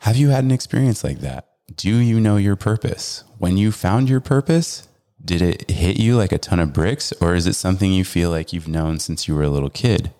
Have 0.00 0.16
you 0.16 0.30
had 0.30 0.42
an 0.42 0.50
experience 0.50 1.04
like 1.04 1.20
that? 1.20 1.46
Do 1.76 1.98
you 1.98 2.18
know 2.18 2.36
your 2.36 2.56
purpose? 2.56 3.22
When 3.38 3.56
you 3.56 3.70
found 3.70 4.08
your 4.08 4.20
purpose, 4.20 4.88
did 5.24 5.40
it 5.40 5.70
hit 5.70 6.00
you 6.00 6.16
like 6.16 6.32
a 6.32 6.38
ton 6.38 6.58
of 6.58 6.72
bricks 6.72 7.12
or 7.20 7.36
is 7.36 7.46
it 7.46 7.54
something 7.54 7.92
you 7.92 8.04
feel 8.04 8.30
like 8.30 8.52
you've 8.52 8.66
known 8.66 8.98
since 8.98 9.28
you 9.28 9.36
were 9.36 9.44
a 9.44 9.48
little 9.48 9.70
kid? 9.70 10.12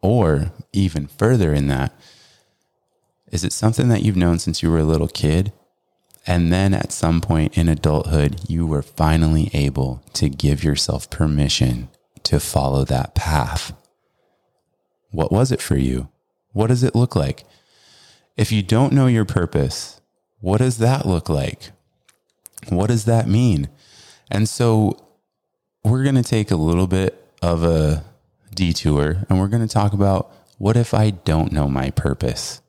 Or 0.00 0.50
even 0.72 1.08
further 1.08 1.52
in 1.52 1.66
that, 1.68 1.92
is 3.30 3.44
it 3.44 3.52
something 3.52 3.88
that 3.88 4.00
you've 4.00 4.16
known 4.16 4.38
since 4.38 4.62
you 4.62 4.70
were 4.70 4.78
a 4.78 4.84
little 4.84 5.08
kid 5.08 5.52
and 6.26 6.52
then 6.52 6.74
at 6.74 6.92
some 6.92 7.20
point 7.20 7.56
in 7.56 7.68
adulthood, 7.68 8.40
you 8.48 8.66
were 8.66 8.82
finally 8.82 9.50
able 9.52 10.02
to 10.14 10.28
give 10.28 10.64
yourself 10.64 11.08
permission 11.08 11.88
to 12.24 12.40
follow 12.40 12.84
that 12.84 13.14
path. 13.14 13.72
What 15.10 15.30
was 15.30 15.52
it 15.52 15.60
for 15.62 15.76
you? 15.76 16.08
What 16.52 16.66
does 16.66 16.82
it 16.82 16.96
look 16.96 17.14
like? 17.14 17.44
If 18.36 18.50
you 18.50 18.62
don't 18.62 18.92
know 18.92 19.06
your 19.06 19.24
purpose, 19.24 20.00
what 20.40 20.58
does 20.58 20.78
that 20.78 21.06
look 21.06 21.28
like? 21.28 21.70
What 22.68 22.88
does 22.88 23.04
that 23.04 23.28
mean? 23.28 23.68
And 24.30 24.48
so 24.48 24.96
we're 25.84 26.02
going 26.02 26.16
to 26.16 26.22
take 26.22 26.50
a 26.50 26.56
little 26.56 26.88
bit 26.88 27.22
of 27.40 27.62
a 27.62 28.04
detour 28.52 29.24
and 29.28 29.38
we're 29.38 29.48
going 29.48 29.66
to 29.66 29.72
talk 29.72 29.92
about 29.92 30.32
what 30.58 30.76
if 30.76 30.92
I 30.92 31.10
don't 31.10 31.52
know 31.52 31.68
my 31.68 31.90
purpose? 31.90 32.60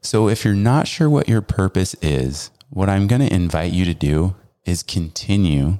So, 0.00 0.28
if 0.28 0.44
you're 0.44 0.54
not 0.54 0.86
sure 0.86 1.10
what 1.10 1.28
your 1.28 1.42
purpose 1.42 1.94
is, 2.00 2.50
what 2.70 2.88
I'm 2.88 3.06
going 3.06 3.20
to 3.20 3.32
invite 3.32 3.72
you 3.72 3.84
to 3.84 3.94
do 3.94 4.36
is 4.64 4.82
continue 4.82 5.78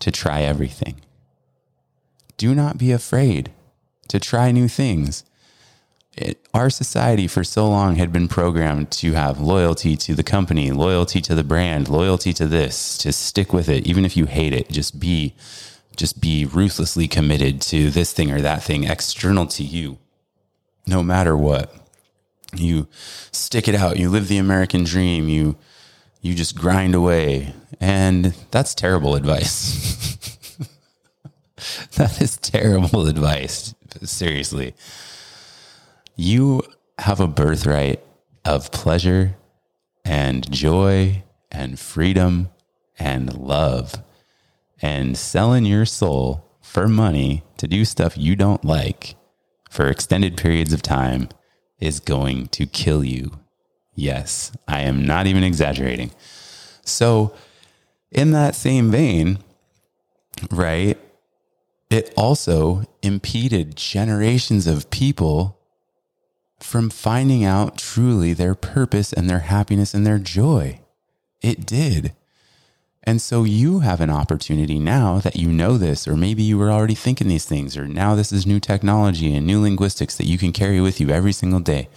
to 0.00 0.10
try 0.10 0.42
everything. 0.42 1.00
Do 2.36 2.54
not 2.54 2.78
be 2.78 2.90
afraid 2.90 3.52
to 4.08 4.18
try 4.18 4.50
new 4.50 4.66
things. 4.66 5.24
It, 6.14 6.46
our 6.52 6.68
society 6.70 7.26
for 7.26 7.44
so 7.44 7.68
long 7.68 7.96
had 7.96 8.12
been 8.12 8.28
programmed 8.28 8.90
to 8.92 9.12
have 9.12 9.40
loyalty 9.40 9.96
to 9.98 10.14
the 10.14 10.22
company, 10.22 10.70
loyalty 10.70 11.20
to 11.22 11.34
the 11.34 11.44
brand, 11.44 11.88
loyalty 11.88 12.32
to 12.34 12.46
this, 12.46 12.98
to 12.98 13.12
stick 13.12 13.52
with 13.52 13.68
it, 13.68 13.86
even 13.86 14.04
if 14.04 14.16
you 14.16 14.26
hate 14.26 14.52
it, 14.52 14.70
just 14.70 14.98
be, 14.98 15.34
just 15.96 16.20
be 16.20 16.44
ruthlessly 16.44 17.08
committed 17.08 17.62
to 17.62 17.90
this 17.90 18.12
thing 18.12 18.30
or 18.30 18.40
that 18.40 18.62
thing 18.62 18.84
external 18.84 19.46
to 19.46 19.62
you, 19.62 19.98
no 20.86 21.02
matter 21.02 21.36
what 21.36 21.81
you 22.54 22.88
stick 23.30 23.68
it 23.68 23.74
out, 23.74 23.98
you 23.98 24.10
live 24.10 24.28
the 24.28 24.38
American 24.38 24.84
dream, 24.84 25.28
you 25.28 25.56
you 26.22 26.34
just 26.34 26.56
grind 26.56 26.94
away. 26.94 27.52
And 27.80 28.34
that's 28.52 28.74
terrible 28.74 29.16
advice. 29.16 30.16
that 31.96 32.22
is 32.22 32.36
terrible 32.36 33.08
advice. 33.08 33.74
Seriously. 34.02 34.74
You 36.14 36.62
have 36.98 37.18
a 37.18 37.26
birthright 37.26 38.02
of 38.44 38.70
pleasure 38.70 39.34
and 40.04 40.50
joy 40.50 41.24
and 41.50 41.78
freedom 41.78 42.50
and 42.98 43.34
love. 43.34 43.96
And 44.80 45.16
selling 45.16 45.64
your 45.64 45.84
soul 45.84 46.44
for 46.60 46.88
money 46.88 47.42
to 47.56 47.66
do 47.66 47.84
stuff 47.84 48.16
you 48.16 48.36
don't 48.36 48.64
like 48.64 49.16
for 49.70 49.88
extended 49.88 50.36
periods 50.36 50.72
of 50.72 50.82
time 50.82 51.28
is 51.82 52.00
going 52.00 52.46
to 52.48 52.64
kill 52.64 53.04
you. 53.04 53.32
Yes, 53.94 54.52
I 54.68 54.80
am 54.82 55.04
not 55.04 55.26
even 55.26 55.42
exaggerating. 55.42 56.12
So, 56.84 57.34
in 58.10 58.30
that 58.30 58.54
same 58.54 58.90
vein, 58.90 59.38
right, 60.50 60.98
it 61.90 62.12
also 62.16 62.84
impeded 63.02 63.76
generations 63.76 64.66
of 64.66 64.90
people 64.90 65.58
from 66.60 66.88
finding 66.88 67.44
out 67.44 67.76
truly 67.76 68.32
their 68.32 68.54
purpose 68.54 69.12
and 69.12 69.28
their 69.28 69.40
happiness 69.40 69.92
and 69.92 70.06
their 70.06 70.18
joy. 70.18 70.80
It 71.42 71.66
did. 71.66 72.14
And 73.04 73.20
so 73.20 73.44
you 73.44 73.80
have 73.80 74.00
an 74.00 74.10
opportunity 74.10 74.78
now 74.78 75.18
that 75.18 75.36
you 75.36 75.48
know 75.48 75.76
this, 75.76 76.06
or 76.06 76.16
maybe 76.16 76.42
you 76.42 76.56
were 76.56 76.70
already 76.70 76.94
thinking 76.94 77.28
these 77.28 77.44
things, 77.44 77.76
or 77.76 77.88
now 77.88 78.14
this 78.14 78.32
is 78.32 78.46
new 78.46 78.60
technology 78.60 79.34
and 79.34 79.46
new 79.46 79.60
linguistics 79.60 80.16
that 80.16 80.26
you 80.26 80.38
can 80.38 80.52
carry 80.52 80.80
with 80.80 81.00
you 81.00 81.10
every 81.10 81.32
single 81.32 81.60
day. 81.60 81.88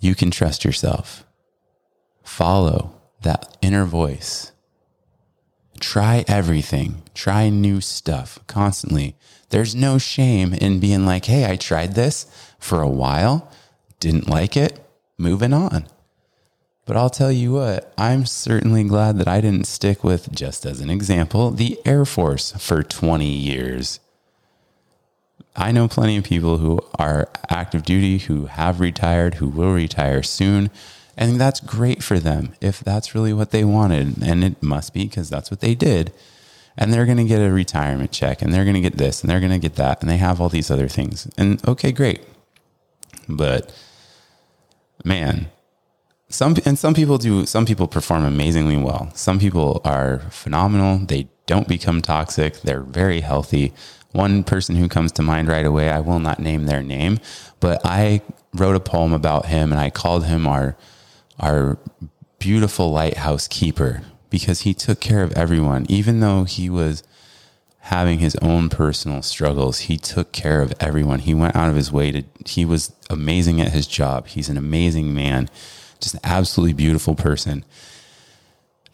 You 0.00 0.14
can 0.14 0.30
trust 0.30 0.64
yourself. 0.64 1.24
Follow 2.24 3.00
that 3.22 3.56
inner 3.62 3.84
voice 3.84 4.52
Try 5.80 6.24
everything, 6.28 7.02
try 7.14 7.48
new 7.48 7.80
stuff 7.80 8.38
constantly. 8.46 9.16
There's 9.50 9.74
no 9.74 9.98
shame 9.98 10.54
in 10.54 10.80
being 10.80 11.04
like, 11.04 11.26
hey, 11.26 11.50
I 11.50 11.56
tried 11.56 11.94
this 11.94 12.26
for 12.58 12.80
a 12.80 12.88
while, 12.88 13.50
didn't 14.00 14.28
like 14.28 14.56
it, 14.56 14.84
moving 15.18 15.52
on. 15.52 15.86
But 16.86 16.96
I'll 16.96 17.10
tell 17.10 17.32
you 17.32 17.52
what, 17.52 17.92
I'm 17.96 18.26
certainly 18.26 18.84
glad 18.84 19.18
that 19.18 19.28
I 19.28 19.40
didn't 19.40 19.66
stick 19.66 20.04
with, 20.04 20.30
just 20.32 20.66
as 20.66 20.80
an 20.80 20.90
example, 20.90 21.50
the 21.50 21.80
Air 21.86 22.04
Force 22.04 22.52
for 22.58 22.82
20 22.82 23.26
years. 23.26 24.00
I 25.56 25.72
know 25.72 25.88
plenty 25.88 26.16
of 26.16 26.24
people 26.24 26.58
who 26.58 26.80
are 26.98 27.30
active 27.48 27.84
duty, 27.84 28.18
who 28.18 28.46
have 28.46 28.80
retired, 28.80 29.34
who 29.34 29.48
will 29.48 29.72
retire 29.72 30.22
soon. 30.22 30.70
And 31.16 31.40
that's 31.40 31.60
great 31.60 32.02
for 32.02 32.18
them 32.18 32.54
if 32.60 32.80
that's 32.80 33.14
really 33.14 33.32
what 33.32 33.52
they 33.52 33.64
wanted. 33.64 34.22
And 34.22 34.42
it 34.42 34.62
must 34.62 34.92
be 34.92 35.04
because 35.04 35.30
that's 35.30 35.50
what 35.50 35.60
they 35.60 35.74
did. 35.74 36.12
And 36.76 36.92
they're 36.92 37.06
going 37.06 37.18
to 37.18 37.24
get 37.24 37.40
a 37.40 37.52
retirement 37.52 38.10
check 38.10 38.42
and 38.42 38.52
they're 38.52 38.64
going 38.64 38.74
to 38.74 38.80
get 38.80 38.98
this 38.98 39.22
and 39.22 39.30
they're 39.30 39.38
going 39.38 39.52
to 39.52 39.58
get 39.58 39.76
that. 39.76 40.00
And 40.00 40.10
they 40.10 40.16
have 40.16 40.40
all 40.40 40.48
these 40.48 40.72
other 40.72 40.88
things. 40.88 41.30
And 41.38 41.66
okay, 41.68 41.92
great. 41.92 42.22
But 43.28 43.72
man, 45.04 45.50
some 46.34 46.56
and 46.64 46.78
some 46.78 46.94
people 46.94 47.16
do 47.16 47.46
some 47.46 47.64
people 47.64 47.86
perform 47.86 48.24
amazingly 48.24 48.76
well. 48.76 49.10
Some 49.14 49.38
people 49.38 49.80
are 49.84 50.18
phenomenal. 50.30 50.98
They 50.98 51.28
don't 51.46 51.68
become 51.68 52.02
toxic. 52.02 52.60
They're 52.62 52.80
very 52.80 53.20
healthy. 53.20 53.72
One 54.12 54.44
person 54.44 54.76
who 54.76 54.88
comes 54.88 55.12
to 55.12 55.22
mind 55.22 55.48
right 55.48 55.66
away 55.66 55.90
i 55.90 55.98
will 56.00 56.20
not 56.20 56.38
name 56.38 56.66
their 56.66 56.82
name 56.82 57.18
but 57.58 57.80
i 57.84 58.22
wrote 58.52 58.76
a 58.76 58.80
poem 58.80 59.12
about 59.12 59.46
him 59.46 59.72
and 59.72 59.80
i 59.80 59.90
called 59.90 60.26
him 60.26 60.46
our 60.46 60.76
our 61.40 61.78
beautiful 62.38 62.92
lighthouse 62.92 63.48
keeper 63.48 64.02
because 64.30 64.62
he 64.62 64.74
took 64.74 65.00
care 65.00 65.22
of 65.22 65.32
everyone. 65.32 65.86
Even 65.88 66.20
though 66.20 66.44
he 66.44 66.68
was 66.68 67.02
having 67.78 68.18
his 68.18 68.34
own 68.36 68.68
personal 68.68 69.22
struggles 69.22 69.80
he 69.80 69.96
took 69.96 70.32
care 70.32 70.62
of 70.62 70.72
everyone. 70.80 71.20
He 71.20 71.34
went 71.34 71.54
out 71.54 71.70
of 71.70 71.76
his 71.76 71.92
way 71.92 72.12
to 72.12 72.24
he 72.46 72.64
was 72.64 72.92
amazing 73.10 73.60
at 73.60 73.72
his 73.72 73.86
job. 73.86 74.26
He's 74.26 74.48
an 74.48 74.56
amazing 74.56 75.14
man 75.14 75.48
just 76.04 76.14
an 76.14 76.20
absolutely 76.24 76.72
beautiful 76.72 77.14
person. 77.14 77.64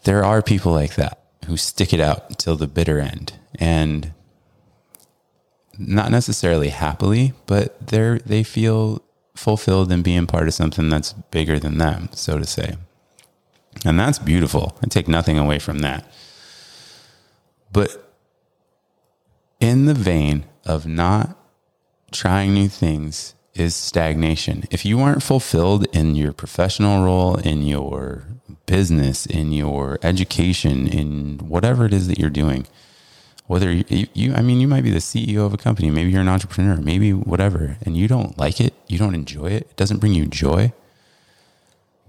There 0.03 0.25
are 0.25 0.41
people 0.41 0.71
like 0.71 0.95
that 0.95 1.19
who 1.45 1.57
stick 1.57 1.93
it 1.93 1.99
out 1.99 2.39
till 2.39 2.55
the 2.55 2.67
bitter 2.67 2.99
end 2.99 3.33
and 3.55 4.13
not 5.77 6.11
necessarily 6.11 6.69
happily, 6.69 7.33
but 7.45 7.87
they're 7.87 8.19
they 8.19 8.43
feel 8.43 9.01
fulfilled 9.35 9.91
in 9.91 10.01
being 10.01 10.27
part 10.27 10.47
of 10.47 10.53
something 10.53 10.89
that's 10.89 11.13
bigger 11.13 11.59
than 11.59 11.77
them, 11.77 12.09
so 12.13 12.37
to 12.37 12.45
say. 12.45 12.75
And 13.85 13.99
that's 13.99 14.19
beautiful. 14.19 14.77
I 14.83 14.87
take 14.87 15.07
nothing 15.07 15.37
away 15.37 15.59
from 15.59 15.79
that. 15.79 16.11
But 17.71 18.13
in 19.59 19.85
the 19.85 19.93
vein 19.93 20.45
of 20.65 20.85
not 20.85 21.37
trying 22.11 22.53
new 22.53 22.67
things 22.67 23.33
is 23.53 23.75
stagnation. 23.75 24.63
If 24.71 24.85
you 24.85 24.99
aren't 25.01 25.23
fulfilled 25.23 25.85
in 25.93 26.15
your 26.15 26.31
professional 26.33 27.03
role, 27.03 27.35
in 27.35 27.63
your 27.63 28.25
business, 28.65 29.25
in 29.25 29.51
your 29.51 29.99
education, 30.03 30.87
in 30.87 31.39
whatever 31.39 31.85
it 31.85 31.93
is 31.93 32.07
that 32.07 32.19
you're 32.19 32.29
doing, 32.29 32.65
whether 33.47 33.71
you, 33.71 34.07
you, 34.13 34.33
I 34.33 34.41
mean, 34.41 34.61
you 34.61 34.67
might 34.67 34.83
be 34.83 34.91
the 34.91 34.99
CEO 34.99 35.45
of 35.45 35.53
a 35.53 35.57
company, 35.57 35.89
maybe 35.89 36.11
you're 36.11 36.21
an 36.21 36.29
entrepreneur, 36.29 36.77
maybe 36.77 37.11
whatever, 37.11 37.77
and 37.81 37.97
you 37.97 38.07
don't 38.07 38.37
like 38.37 38.61
it, 38.61 38.73
you 38.87 38.97
don't 38.97 39.15
enjoy 39.15 39.47
it, 39.47 39.63
it 39.63 39.75
doesn't 39.75 39.99
bring 39.99 40.13
you 40.13 40.25
joy, 40.25 40.71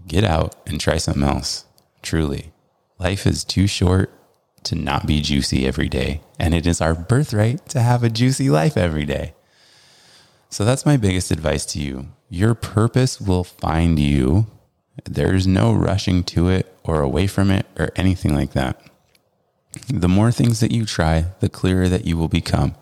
get 0.06 0.22
out 0.22 0.54
and 0.66 0.80
try 0.80 0.99
something 0.99 1.25
else. 1.25 1.64
Truly. 2.02 2.52
Life 2.99 3.26
is 3.26 3.42
too 3.42 3.66
short 3.66 4.12
to 4.64 4.76
not 4.76 5.06
be 5.06 5.20
juicy 5.20 5.66
every 5.66 5.88
day, 5.88 6.20
and 6.38 6.54
it 6.54 6.66
is 6.66 6.80
our 6.80 6.94
birthright 6.94 7.68
to 7.70 7.80
have 7.80 8.04
a 8.04 8.11
juicy 8.11 8.49
life 8.49 8.76
every 8.76 9.04
day. 9.04 9.34
So 10.52 10.66
that's 10.66 10.85
my 10.85 10.99
biggest 10.99 11.30
advice 11.30 11.64
to 11.64 11.80
you. 11.80 12.09
Your 12.28 12.54
purpose 12.54 13.18
will 13.18 13.42
find 13.42 13.99
you. 13.99 14.49
There's 15.06 15.47
no 15.47 15.73
rushing 15.73 16.23
to 16.25 16.50
it 16.50 16.76
or 16.85 17.00
away 17.00 17.26
from 17.26 17.50
it 17.50 17.64
or 17.78 17.88
anything 17.97 18.35
like 18.35 18.52
that. 18.52 18.78
The 19.88 20.11
more 20.11 20.30
things 20.30 20.61
that 20.61 20.71
you 20.71 20.85
try, 20.85 21.25
the 21.41 21.49
clearer 21.49 21.88
that 21.88 22.04
you 22.04 22.19
will 22.19 22.28
become 22.28 22.75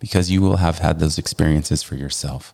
because 0.00 0.32
you 0.32 0.42
will 0.42 0.56
have 0.56 0.78
had 0.78 0.98
those 0.98 1.16
experiences 1.16 1.80
for 1.80 1.94
yourself. 1.94 2.52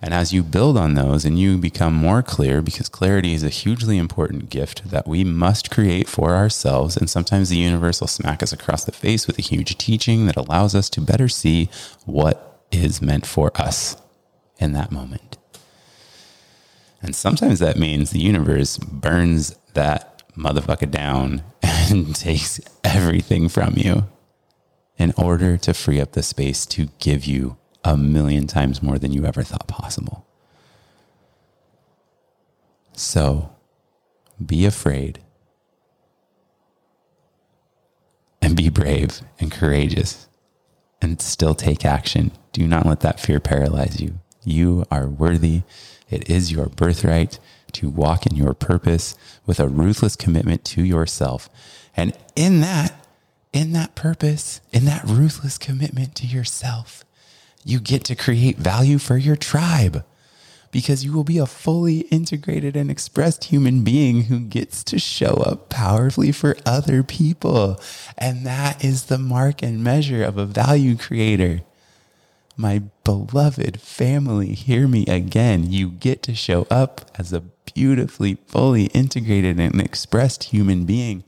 And 0.00 0.14
as 0.14 0.32
you 0.32 0.44
build 0.44 0.78
on 0.78 0.94
those 0.94 1.24
and 1.24 1.36
you 1.36 1.58
become 1.58 1.92
more 1.92 2.22
clear, 2.22 2.62
because 2.62 2.88
clarity 2.88 3.34
is 3.34 3.42
a 3.42 3.48
hugely 3.48 3.98
important 3.98 4.48
gift 4.48 4.92
that 4.92 5.08
we 5.08 5.24
must 5.24 5.72
create 5.72 6.08
for 6.08 6.36
ourselves. 6.36 6.96
And 6.96 7.10
sometimes 7.10 7.48
the 7.48 7.56
universe 7.56 8.00
will 8.00 8.06
smack 8.06 8.44
us 8.44 8.52
across 8.52 8.84
the 8.84 8.92
face 8.92 9.26
with 9.26 9.40
a 9.40 9.42
huge 9.42 9.76
teaching 9.76 10.26
that 10.26 10.36
allows 10.36 10.76
us 10.76 10.88
to 10.90 11.00
better 11.00 11.28
see 11.28 11.68
what 12.04 12.51
is 12.72 13.02
meant 13.02 13.26
for 13.26 13.52
us 13.60 13.96
in 14.58 14.72
that 14.72 14.90
moment. 14.90 15.36
And 17.00 17.14
sometimes 17.14 17.58
that 17.58 17.76
means 17.76 18.10
the 18.10 18.20
universe 18.20 18.78
burns 18.78 19.54
that 19.74 20.22
motherfucker 20.36 20.90
down 20.90 21.42
and 21.62 22.14
takes 22.14 22.60
everything 22.84 23.48
from 23.48 23.74
you 23.76 24.04
in 24.96 25.12
order 25.16 25.56
to 25.58 25.74
free 25.74 26.00
up 26.00 26.12
the 26.12 26.22
space 26.22 26.64
to 26.66 26.88
give 26.98 27.24
you 27.24 27.56
a 27.84 27.96
million 27.96 28.46
times 28.46 28.82
more 28.82 28.98
than 28.98 29.12
you 29.12 29.26
ever 29.26 29.42
thought 29.42 29.66
possible. 29.66 30.26
So 32.92 33.50
be 34.44 34.64
afraid 34.64 35.18
and 38.40 38.56
be 38.56 38.68
brave 38.68 39.22
and 39.40 39.50
courageous 39.50 40.28
and 41.02 41.20
still 41.20 41.54
take 41.54 41.84
action. 41.84 42.30
Do 42.52 42.66
not 42.66 42.86
let 42.86 43.00
that 43.00 43.20
fear 43.20 43.40
paralyze 43.40 44.00
you. 44.00 44.20
You 44.44 44.84
are 44.90 45.08
worthy. 45.08 45.62
It 46.08 46.30
is 46.30 46.52
your 46.52 46.66
birthright 46.66 47.38
to 47.72 47.88
walk 47.88 48.26
in 48.26 48.36
your 48.36 48.54
purpose 48.54 49.14
with 49.44 49.58
a 49.58 49.68
ruthless 49.68 50.16
commitment 50.16 50.64
to 50.66 50.84
yourself. 50.84 51.48
And 51.96 52.16
in 52.36 52.60
that, 52.60 53.06
in 53.52 53.72
that 53.72 53.94
purpose, 53.94 54.60
in 54.72 54.84
that 54.86 55.04
ruthless 55.04 55.58
commitment 55.58 56.14
to 56.16 56.26
yourself, 56.26 57.04
you 57.64 57.80
get 57.80 58.04
to 58.04 58.14
create 58.14 58.56
value 58.56 58.98
for 58.98 59.16
your 59.16 59.36
tribe 59.36 60.04
because 60.72 61.04
you 61.04 61.12
will 61.12 61.22
be 61.22 61.38
a 61.38 61.46
fully 61.46 62.00
integrated 62.10 62.74
and 62.74 62.90
expressed 62.90 63.44
human 63.44 63.84
being 63.84 64.22
who 64.22 64.40
gets 64.40 64.82
to 64.82 64.98
show 64.98 65.34
up 65.34 65.68
powerfully 65.68 66.32
for 66.32 66.56
other 66.66 67.04
people. 67.04 67.80
And 68.18 68.44
that 68.46 68.82
is 68.84 69.04
the 69.04 69.18
mark 69.18 69.62
and 69.62 69.84
measure 69.84 70.24
of 70.24 70.38
a 70.38 70.46
value 70.46 70.96
creator. 70.96 71.60
My 72.56 72.82
beloved 73.04 73.80
family, 73.80 74.54
hear 74.54 74.88
me 74.88 75.04
again. 75.06 75.70
You 75.70 75.90
get 75.90 76.22
to 76.24 76.34
show 76.34 76.66
up 76.70 77.10
as 77.16 77.32
a 77.32 77.44
beautifully, 77.74 78.38
fully 78.46 78.86
integrated 78.86 79.60
and 79.60 79.80
expressed 79.80 80.44
human 80.44 80.86
being 80.86 81.22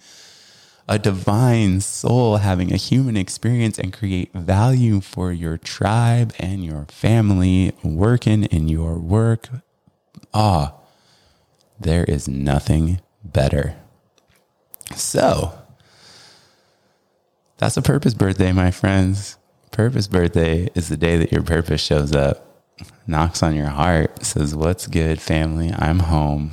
a 0.88 0.98
divine 0.98 1.80
soul 1.80 2.36
having 2.36 2.72
a 2.72 2.76
human 2.76 3.16
experience 3.16 3.78
and 3.78 3.92
create 3.92 4.32
value 4.34 5.00
for 5.00 5.32
your 5.32 5.56
tribe 5.56 6.34
and 6.38 6.64
your 6.64 6.86
family 6.90 7.72
working 7.82 8.44
in 8.44 8.68
your 8.68 8.98
work. 8.98 9.48
Ah, 10.32 10.74
there 11.80 12.04
is 12.04 12.28
nothing 12.28 13.00
better. 13.22 13.76
So, 14.94 15.58
that's 17.56 17.76
a 17.76 17.82
purpose 17.82 18.14
birthday, 18.14 18.52
my 18.52 18.70
friends. 18.70 19.38
Purpose 19.70 20.06
birthday 20.06 20.68
is 20.74 20.88
the 20.88 20.96
day 20.96 21.16
that 21.16 21.32
your 21.32 21.42
purpose 21.42 21.80
shows 21.80 22.14
up, 22.14 22.62
knocks 23.06 23.42
on 23.42 23.56
your 23.56 23.70
heart, 23.70 24.24
says, 24.24 24.54
What's 24.54 24.86
good, 24.86 25.20
family? 25.20 25.72
I'm 25.76 26.00
home. 26.00 26.52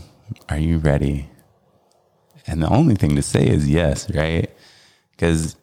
Are 0.49 0.57
you 0.57 0.77
ready? 0.77 1.30
And 2.47 2.61
the 2.61 2.69
only 2.69 2.95
thing 2.95 3.15
to 3.15 3.21
say 3.21 3.47
is 3.47 3.69
yes, 3.69 4.09
right? 4.11 4.49
Because 5.11 5.55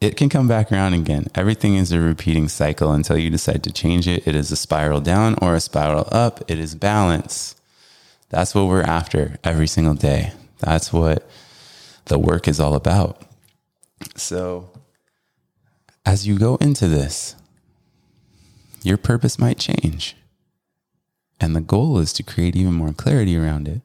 it 0.00 0.16
can 0.16 0.28
come 0.28 0.48
back 0.48 0.72
around 0.72 0.94
again. 0.94 1.26
Everything 1.34 1.76
is 1.76 1.92
a 1.92 2.00
repeating 2.00 2.48
cycle 2.48 2.92
until 2.92 3.18
you 3.18 3.30
decide 3.30 3.62
to 3.64 3.72
change 3.72 4.08
it. 4.08 4.26
It 4.26 4.34
is 4.34 4.50
a 4.50 4.56
spiral 4.56 5.00
down 5.00 5.36
or 5.42 5.54
a 5.54 5.60
spiral 5.60 6.08
up. 6.10 6.42
It 6.48 6.58
is 6.58 6.74
balance. 6.74 7.54
That's 8.30 8.54
what 8.54 8.66
we're 8.66 8.82
after 8.82 9.38
every 9.44 9.66
single 9.66 9.94
day. 9.94 10.32
That's 10.58 10.92
what 10.92 11.28
the 12.06 12.18
work 12.18 12.48
is 12.48 12.58
all 12.58 12.74
about. 12.74 13.22
So, 14.16 14.70
as 16.06 16.26
you 16.26 16.38
go 16.38 16.56
into 16.56 16.88
this, 16.88 17.36
your 18.82 18.96
purpose 18.96 19.38
might 19.38 19.58
change. 19.58 20.16
And 21.40 21.54
the 21.54 21.60
goal 21.60 21.98
is 21.98 22.12
to 22.14 22.22
create 22.22 22.56
even 22.56 22.74
more 22.74 22.92
clarity 22.92 23.36
around 23.36 23.68
it. 23.68 23.82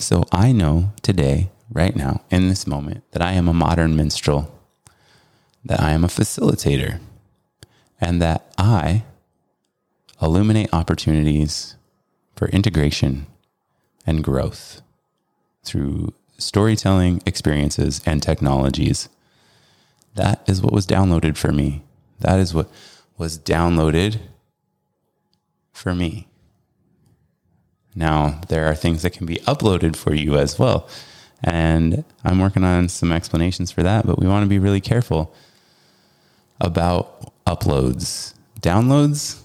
So 0.00 0.24
I 0.32 0.52
know 0.52 0.92
today, 1.02 1.50
right 1.70 1.94
now, 1.94 2.22
in 2.30 2.48
this 2.48 2.66
moment, 2.66 3.04
that 3.12 3.20
I 3.20 3.32
am 3.32 3.48
a 3.48 3.52
modern 3.52 3.94
minstrel, 3.96 4.50
that 5.62 5.78
I 5.78 5.90
am 5.90 6.04
a 6.04 6.08
facilitator, 6.08 7.00
and 8.00 8.20
that 8.22 8.50
I 8.56 9.04
illuminate 10.20 10.72
opportunities 10.72 11.76
for 12.34 12.48
integration 12.48 13.26
and 14.06 14.24
growth 14.24 14.80
through 15.64 16.14
storytelling 16.38 17.22
experiences 17.26 18.00
and 18.06 18.22
technologies. 18.22 19.10
That 20.14 20.42
is 20.48 20.62
what 20.62 20.72
was 20.72 20.86
downloaded 20.86 21.36
for 21.36 21.52
me. 21.52 21.82
That 22.20 22.40
is 22.40 22.54
what 22.54 22.70
was 23.18 23.38
downloaded 23.38 24.18
for 25.74 25.94
me. 25.94 26.29
Now, 27.94 28.40
there 28.48 28.66
are 28.66 28.74
things 28.74 29.02
that 29.02 29.10
can 29.10 29.26
be 29.26 29.36
uploaded 29.46 29.96
for 29.96 30.14
you 30.14 30.36
as 30.36 30.58
well. 30.58 30.88
And 31.42 32.04
I'm 32.24 32.38
working 32.38 32.64
on 32.64 32.88
some 32.88 33.12
explanations 33.12 33.70
for 33.70 33.82
that, 33.82 34.06
but 34.06 34.18
we 34.18 34.26
want 34.26 34.44
to 34.44 34.48
be 34.48 34.58
really 34.58 34.80
careful 34.80 35.34
about 36.60 37.32
uploads. 37.46 38.34
Downloads, 38.60 39.40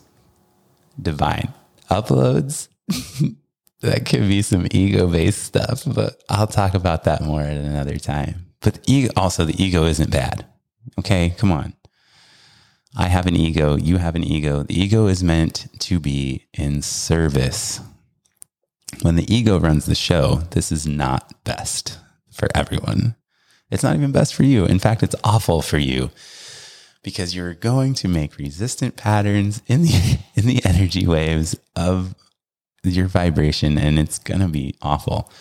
divine. 1.02 1.54
Uploads, 1.90 2.68
that 3.82 4.06
could 4.06 4.28
be 4.28 4.42
some 4.42 4.68
ego 4.72 5.08
based 5.08 5.44
stuff, 5.44 5.84
but 5.86 6.22
I'll 6.30 6.48
talk 6.48 6.74
about 6.74 7.06
that 7.06 7.22
more 7.22 7.42
at 7.42 7.58
another 7.58 7.98
time. 7.98 8.48
But 8.60 8.80
ego, 8.88 9.12
also, 9.16 9.46
the 9.46 9.64
ego 9.64 9.86
isn't 9.86 10.12
bad. 10.12 10.46
Okay, 11.00 11.34
come 11.38 11.52
on. 11.52 11.74
I 12.98 13.08
have 13.08 13.26
an 13.26 13.36
ego, 13.36 13.76
you 13.76 13.98
have 13.98 14.16
an 14.16 14.24
ego. 14.24 14.64
The 14.64 14.80
ego 14.80 15.08
is 15.08 15.24
meant 15.24 15.68
to 15.80 16.00
be 16.00 16.48
in 16.54 16.82
service. 16.82 17.82
When 19.02 19.16
the 19.16 19.34
ego 19.34 19.60
runs 19.60 19.86
the 19.86 19.96
show, 19.96 20.42
this 20.52 20.72
is 20.72 20.88
not 20.88 21.44
best 21.44 22.00
for 22.32 22.48
everyone. 22.56 23.16
It's 23.72 23.84
not 23.84 23.96
even 23.96 24.12
best 24.12 24.34
for 24.34 24.44
you. 24.44 24.66
In 24.66 24.80
fact, 24.80 25.04
it's 25.04 25.16
awful 25.24 25.62
for 25.62 25.78
you 25.78 26.12
because 27.06 27.36
you're 27.36 27.54
going 27.54 27.94
to 27.94 28.08
make 28.08 28.38
resistant 28.38 28.96
patterns 28.96 29.62
in 29.68 29.84
the 29.84 30.20
in 30.36 30.48
the 30.48 30.66
energy 30.66 31.06
waves 31.06 31.56
of 31.76 32.16
your 32.84 33.08
vibration 33.08 33.78
and 33.78 33.98
it's 34.00 34.20
going 34.20 34.42
to 34.42 34.48
be 34.48 34.76
awful. 34.82 35.32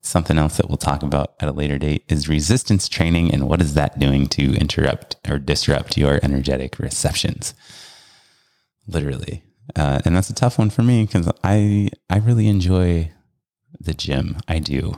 Something 0.00 0.38
else 0.38 0.56
that 0.56 0.68
we'll 0.68 0.76
talk 0.76 1.02
about 1.02 1.34
at 1.40 1.48
a 1.48 1.52
later 1.52 1.78
date 1.78 2.04
is 2.08 2.28
resistance 2.28 2.88
training 2.88 3.32
and 3.32 3.48
what 3.48 3.60
is 3.60 3.74
that 3.74 3.98
doing 3.98 4.26
to 4.28 4.54
interrupt 4.54 5.16
or 5.28 5.38
disrupt 5.38 5.96
your 5.96 6.18
energetic 6.22 6.78
receptions. 6.78 7.54
Literally. 8.86 9.43
Uh, 9.76 10.00
and 10.04 10.14
that's 10.14 10.30
a 10.30 10.34
tough 10.34 10.58
one 10.58 10.70
for 10.70 10.82
me 10.82 11.04
because 11.04 11.30
I 11.42 11.88
I 12.10 12.18
really 12.18 12.48
enjoy 12.48 13.10
the 13.80 13.94
gym. 13.94 14.36
I 14.46 14.58
do. 14.58 14.96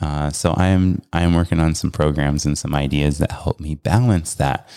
Uh, 0.00 0.30
so 0.30 0.52
I 0.52 0.66
am 0.66 1.02
I 1.12 1.22
am 1.22 1.34
working 1.34 1.60
on 1.60 1.74
some 1.74 1.90
programs 1.90 2.44
and 2.44 2.58
some 2.58 2.74
ideas 2.74 3.18
that 3.18 3.32
help 3.32 3.60
me 3.60 3.74
balance 3.74 4.34
that 4.34 4.68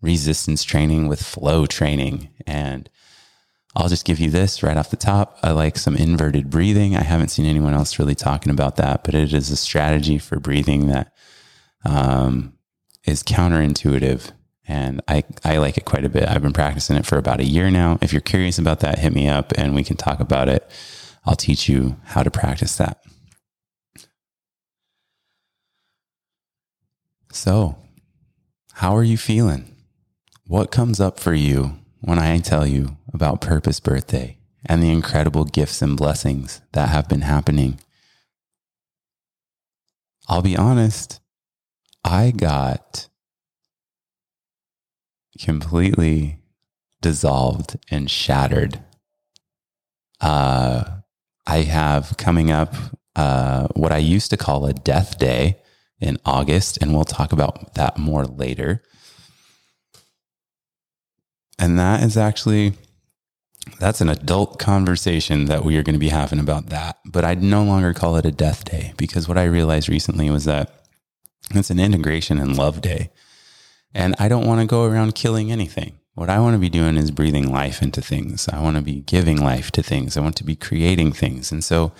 resistance 0.00 0.64
training 0.64 1.08
with 1.08 1.22
flow 1.22 1.66
training. 1.66 2.30
And 2.46 2.90
I'll 3.74 3.88
just 3.88 4.06
give 4.06 4.18
you 4.18 4.30
this 4.30 4.62
right 4.62 4.76
off 4.76 4.90
the 4.90 4.96
top. 4.96 5.38
I 5.42 5.52
like 5.52 5.76
some 5.76 5.96
inverted 5.96 6.50
breathing. 6.50 6.96
I 6.96 7.02
haven't 7.02 7.28
seen 7.28 7.44
anyone 7.44 7.74
else 7.74 7.98
really 7.98 8.14
talking 8.14 8.50
about 8.50 8.76
that, 8.76 9.04
but 9.04 9.14
it 9.14 9.32
is 9.32 9.50
a 9.50 9.56
strategy 9.56 10.18
for 10.18 10.40
breathing 10.40 10.86
that 10.86 11.12
um, 11.84 12.54
is 13.04 13.22
counterintuitive. 13.22 14.32
And 14.68 15.00
I, 15.06 15.22
I 15.44 15.58
like 15.58 15.76
it 15.76 15.84
quite 15.84 16.04
a 16.04 16.08
bit. 16.08 16.28
I've 16.28 16.42
been 16.42 16.52
practicing 16.52 16.96
it 16.96 17.06
for 17.06 17.18
about 17.18 17.40
a 17.40 17.44
year 17.44 17.70
now. 17.70 17.98
If 18.00 18.12
you're 18.12 18.20
curious 18.20 18.58
about 18.58 18.80
that, 18.80 18.98
hit 18.98 19.12
me 19.12 19.28
up 19.28 19.52
and 19.56 19.74
we 19.74 19.84
can 19.84 19.96
talk 19.96 20.18
about 20.18 20.48
it. 20.48 20.68
I'll 21.24 21.36
teach 21.36 21.68
you 21.68 21.96
how 22.04 22.22
to 22.22 22.30
practice 22.30 22.76
that. 22.76 23.02
So, 27.32 27.76
how 28.74 28.96
are 28.96 29.04
you 29.04 29.16
feeling? 29.18 29.76
What 30.46 30.70
comes 30.70 31.00
up 31.00 31.20
for 31.20 31.34
you 31.34 31.78
when 32.00 32.18
I 32.18 32.38
tell 32.38 32.66
you 32.66 32.96
about 33.12 33.40
Purpose 33.40 33.80
Birthday 33.80 34.38
and 34.64 34.82
the 34.82 34.90
incredible 34.90 35.44
gifts 35.44 35.82
and 35.82 35.96
blessings 35.96 36.60
that 36.72 36.88
have 36.88 37.08
been 37.08 37.22
happening? 37.22 37.78
I'll 40.28 40.42
be 40.42 40.56
honest, 40.56 41.20
I 42.04 42.30
got 42.30 43.08
completely 45.36 46.38
dissolved 47.00 47.78
and 47.90 48.10
shattered. 48.10 48.80
Uh, 50.20 50.84
I 51.46 51.58
have 51.58 52.16
coming 52.16 52.50
up 52.50 52.74
uh, 53.14 53.68
what 53.68 53.92
I 53.92 53.98
used 53.98 54.30
to 54.30 54.36
call 54.36 54.66
a 54.66 54.72
death 54.72 55.18
day 55.18 55.58
in 56.00 56.18
August, 56.24 56.78
and 56.80 56.94
we'll 56.94 57.04
talk 57.04 57.32
about 57.32 57.74
that 57.74 57.96
more 57.98 58.24
later. 58.26 58.82
And 61.58 61.78
that 61.78 62.02
is 62.02 62.16
actually 62.16 62.74
that's 63.80 64.00
an 64.00 64.08
adult 64.08 64.58
conversation 64.58 65.46
that 65.46 65.64
we 65.64 65.76
are 65.76 65.82
going 65.82 65.94
to 65.94 66.00
be 66.00 66.08
having 66.08 66.38
about 66.38 66.66
that. 66.68 66.98
But 67.04 67.24
I'd 67.24 67.42
no 67.42 67.64
longer 67.64 67.92
call 67.92 68.16
it 68.16 68.26
a 68.26 68.30
death 68.30 68.64
day 68.64 68.92
because 68.96 69.28
what 69.28 69.38
I 69.38 69.44
realized 69.44 69.88
recently 69.88 70.30
was 70.30 70.44
that 70.44 70.86
it's 71.50 71.70
an 71.70 71.80
integration 71.80 72.38
and 72.38 72.56
love 72.56 72.80
day. 72.80 73.10
And 73.96 74.14
I 74.18 74.28
don't 74.28 74.46
want 74.46 74.60
to 74.60 74.66
go 74.66 74.84
around 74.84 75.14
killing 75.14 75.50
anything. 75.50 75.98
What 76.16 76.28
I 76.28 76.38
want 76.38 76.52
to 76.52 76.58
be 76.58 76.68
doing 76.68 76.98
is 76.98 77.10
breathing 77.10 77.50
life 77.50 77.80
into 77.80 78.02
things. 78.02 78.46
I 78.46 78.60
want 78.60 78.76
to 78.76 78.82
be 78.82 79.00
giving 79.00 79.42
life 79.42 79.70
to 79.70 79.82
things. 79.82 80.16
I 80.16 80.20
want 80.20 80.36
to 80.36 80.44
be 80.44 80.54
creating 80.54 81.12
things. 81.12 81.50
And 81.50 81.64
so 81.64 81.92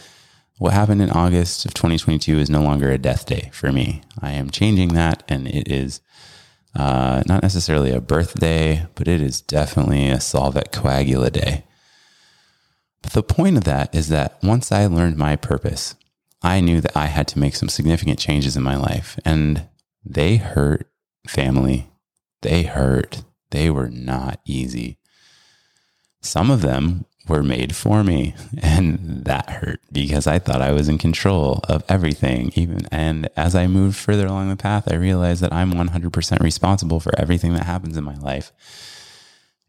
what 0.59 0.75
happened 0.75 1.01
in 1.01 1.11
August 1.11 1.65
of 1.65 1.73
2022 1.73 2.39
is 2.39 2.51
no 2.51 2.61
longer 2.61 2.91
a 2.91 2.99
death 2.99 3.25
day 3.25 3.49
for 3.51 3.73
me. 3.73 4.03
I 4.21 4.33
am 4.33 4.51
changing 4.51 4.89
that 4.89 5.23
and 5.27 5.49
it 5.49 5.73
is 5.73 6.03
uh, 6.75 7.23
not 7.27 7.43
necessarily 7.43 7.93
a 7.93 8.01
birthday, 8.03 8.87
but 8.95 9.09
it 9.09 9.23
is 9.23 9.41
definitely 9.41 10.11
a 10.11 10.21
solve 10.21 10.59
et 10.59 10.73
coagula 10.73 11.33
day. 11.33 11.65
But 13.01 13.13
the 13.13 13.23
point 13.23 13.57
of 13.57 13.65
that 13.65 13.95
is 13.95 14.09
that 14.11 14.37
once 14.43 14.71
I 14.71 14.85
learned 14.85 15.17
my 15.17 15.35
purpose, 15.37 15.95
I 16.43 16.61
knew 16.61 16.83
that 16.83 16.95
I 16.95 17.07
had 17.07 17.27
to 17.29 17.39
make 17.39 17.57
some 17.57 17.71
significant 17.71 18.19
changes 18.19 18.55
in 18.55 18.63
my 18.63 18.77
life. 18.77 19.19
And 19.25 19.67
they 20.05 20.37
hurt 20.37 20.91
family. 21.27 21.91
They 22.43 22.65
hurt. 22.65 23.25
They 23.51 23.71
were 23.71 23.91
not 23.91 24.41
easy. 24.45 24.99
Some 26.21 26.51
of 26.51 26.63
them 26.63 27.05
were 27.29 27.43
made 27.43 27.75
for 27.75 28.05
me. 28.05 28.35
And 28.63 29.25
that 29.25 29.49
hurt 29.51 29.81
because 29.93 30.27
I 30.27 30.39
thought 30.39 30.63
I 30.63 30.73
was 30.73 30.89
in 30.89 30.99
control 30.99 31.61
of 31.69 31.85
everything. 31.89 32.53
Even 32.55 32.87
and 32.91 33.29
as 33.37 33.55
I 33.55 33.67
moved 33.67 33.97
further 33.97 34.27
along 34.27 34.49
the 34.49 34.57
path, 34.57 34.91
I 34.91 34.97
realized 34.97 35.43
that 35.43 35.53
I'm 35.53 35.73
100% 35.73 36.41
responsible 36.41 37.01
for 37.01 37.19
everything 37.19 37.55
that 37.55 37.65
happens 37.65 37.97
in 37.97 38.05
my 38.05 38.17
life. 38.17 38.53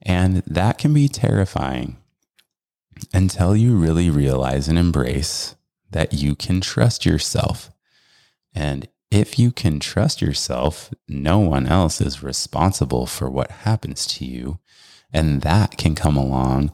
And 0.02 0.44
that 0.48 0.78
can 0.78 0.94
be 0.94 1.08
terrifying 1.08 1.98
until 3.14 3.56
you 3.56 3.76
really 3.76 4.10
realize 4.10 4.68
and 4.68 4.78
embrace 4.78 5.56
that 5.92 6.14
you 6.14 6.36
can 6.36 6.62
trust 6.62 7.06
yourself. 7.06 7.72
And 8.54 8.88
if 9.10 9.40
you 9.40 9.52
can 9.52 9.80
trust 9.80 10.22
yourself, 10.22 10.94
no 11.08 11.40
one 11.40 11.68
else 11.68 12.02
is 12.02 12.24
responsible 12.24 13.06
for 13.06 13.30
what 13.30 13.52
happens 13.52 14.06
to 14.06 14.26
you. 14.26 14.60
And 15.14 15.42
that 15.42 15.78
can 15.78 15.96
come 15.96 16.18
along 16.18 16.72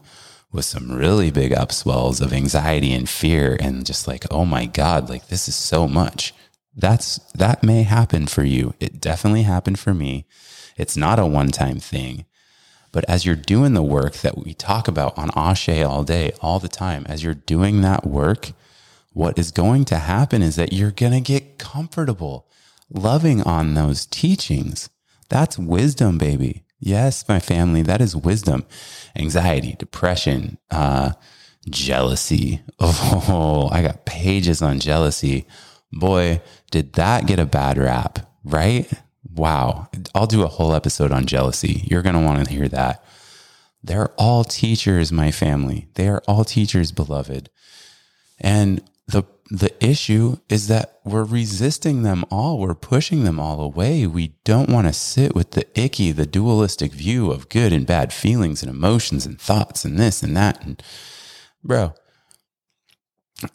with 0.50 0.64
some 0.64 0.92
really 0.92 1.30
big 1.30 1.52
upswells 1.52 2.20
of 2.20 2.32
anxiety 2.32 2.92
and 2.92 3.08
fear 3.08 3.56
and 3.60 3.86
just 3.86 4.06
like, 4.06 4.24
oh 4.30 4.44
my 4.44 4.66
God, 4.66 5.08
like 5.08 5.28
this 5.28 5.48
is 5.48 5.56
so 5.56 5.86
much. 5.86 6.34
That's 6.76 7.18
that 7.34 7.62
may 7.62 7.84
happen 7.84 8.26
for 8.26 8.44
you. 8.44 8.74
It 8.80 9.00
definitely 9.00 9.42
happened 9.42 9.78
for 9.78 9.94
me. 9.94 10.26
It's 10.76 10.96
not 10.96 11.18
a 11.20 11.26
one 11.26 11.48
time 11.48 11.78
thing. 11.78 12.24
But 12.90 13.04
as 13.08 13.24
you're 13.24 13.34
doing 13.34 13.74
the 13.74 13.82
work 13.82 14.14
that 14.18 14.38
we 14.38 14.54
talk 14.54 14.86
about 14.86 15.18
on 15.18 15.30
Ashe 15.34 15.68
all 15.68 16.04
day, 16.04 16.32
all 16.40 16.60
the 16.60 16.68
time, 16.68 17.04
as 17.08 17.24
you're 17.24 17.34
doing 17.34 17.80
that 17.82 18.06
work, 18.06 18.52
what 19.14 19.38
is 19.38 19.52
going 19.52 19.84
to 19.86 19.96
happen 19.96 20.42
is 20.42 20.56
that 20.56 20.72
you're 20.72 20.90
going 20.90 21.12
to 21.12 21.20
get 21.20 21.58
comfortable 21.58 22.46
loving 22.90 23.42
on 23.42 23.74
those 23.74 24.04
teachings. 24.06 24.90
That's 25.28 25.58
wisdom, 25.58 26.18
baby. 26.18 26.64
Yes, 26.80 27.26
my 27.28 27.38
family, 27.38 27.80
that 27.82 28.00
is 28.00 28.14
wisdom. 28.14 28.66
Anxiety, 29.16 29.76
depression, 29.78 30.58
uh, 30.70 31.12
jealousy. 31.70 32.60
Oh, 33.26 33.70
I 33.72 33.80
got 33.82 34.04
pages 34.04 34.60
on 34.60 34.80
jealousy. 34.80 35.46
Boy, 35.92 36.42
did 36.70 36.94
that 36.94 37.26
get 37.26 37.38
a 37.38 37.46
bad 37.46 37.78
rap, 37.78 38.18
right? 38.44 38.92
Wow. 39.32 39.88
I'll 40.14 40.26
do 40.26 40.42
a 40.42 40.48
whole 40.48 40.74
episode 40.74 41.12
on 41.12 41.24
jealousy. 41.24 41.84
You're 41.86 42.02
going 42.02 42.16
to 42.16 42.20
want 42.20 42.44
to 42.44 42.52
hear 42.52 42.68
that. 42.68 43.02
They're 43.82 44.08
all 44.18 44.44
teachers, 44.44 45.12
my 45.12 45.30
family. 45.30 45.88
They 45.94 46.08
are 46.08 46.22
all 46.26 46.44
teachers, 46.44 46.90
beloved. 46.92 47.48
And 48.40 48.82
the 49.06 49.24
the 49.50 49.72
issue 49.84 50.38
is 50.48 50.68
that 50.68 51.00
we're 51.04 51.24
resisting 51.24 52.02
them 52.02 52.24
all. 52.30 52.58
We're 52.58 52.74
pushing 52.74 53.24
them 53.24 53.38
all 53.38 53.60
away. 53.60 54.06
We 54.06 54.36
don't 54.44 54.70
want 54.70 54.86
to 54.86 54.92
sit 54.92 55.34
with 55.34 55.50
the 55.50 55.66
icky, 55.78 56.12
the 56.12 56.26
dualistic 56.26 56.92
view 56.92 57.30
of 57.30 57.50
good 57.50 57.72
and 57.72 57.86
bad 57.86 58.12
feelings 58.12 58.62
and 58.62 58.70
emotions 58.70 59.26
and 59.26 59.38
thoughts 59.38 59.84
and 59.84 59.98
this 59.98 60.22
and 60.22 60.34
that. 60.36 60.64
And 60.64 60.82
bro, 61.62 61.92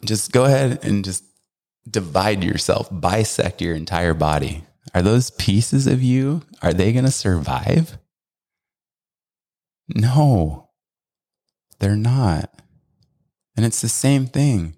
just 0.04 0.30
go 0.30 0.44
ahead 0.44 0.78
and 0.84 1.04
just 1.04 1.24
divide 1.88 2.44
yourself, 2.44 2.88
bisect 2.92 3.60
your 3.60 3.74
entire 3.74 4.14
body. 4.14 4.64
Are 4.94 5.02
those 5.02 5.30
pieces 5.32 5.86
of 5.86 6.02
you, 6.02 6.42
are 6.62 6.72
they 6.72 6.92
going 6.92 7.04
to 7.04 7.10
survive? 7.10 7.98
No, 9.88 10.70
they're 11.80 11.96
not. 11.96 12.62
And 13.56 13.66
it's 13.66 13.80
the 13.80 13.88
same 13.88 14.26
thing 14.26 14.76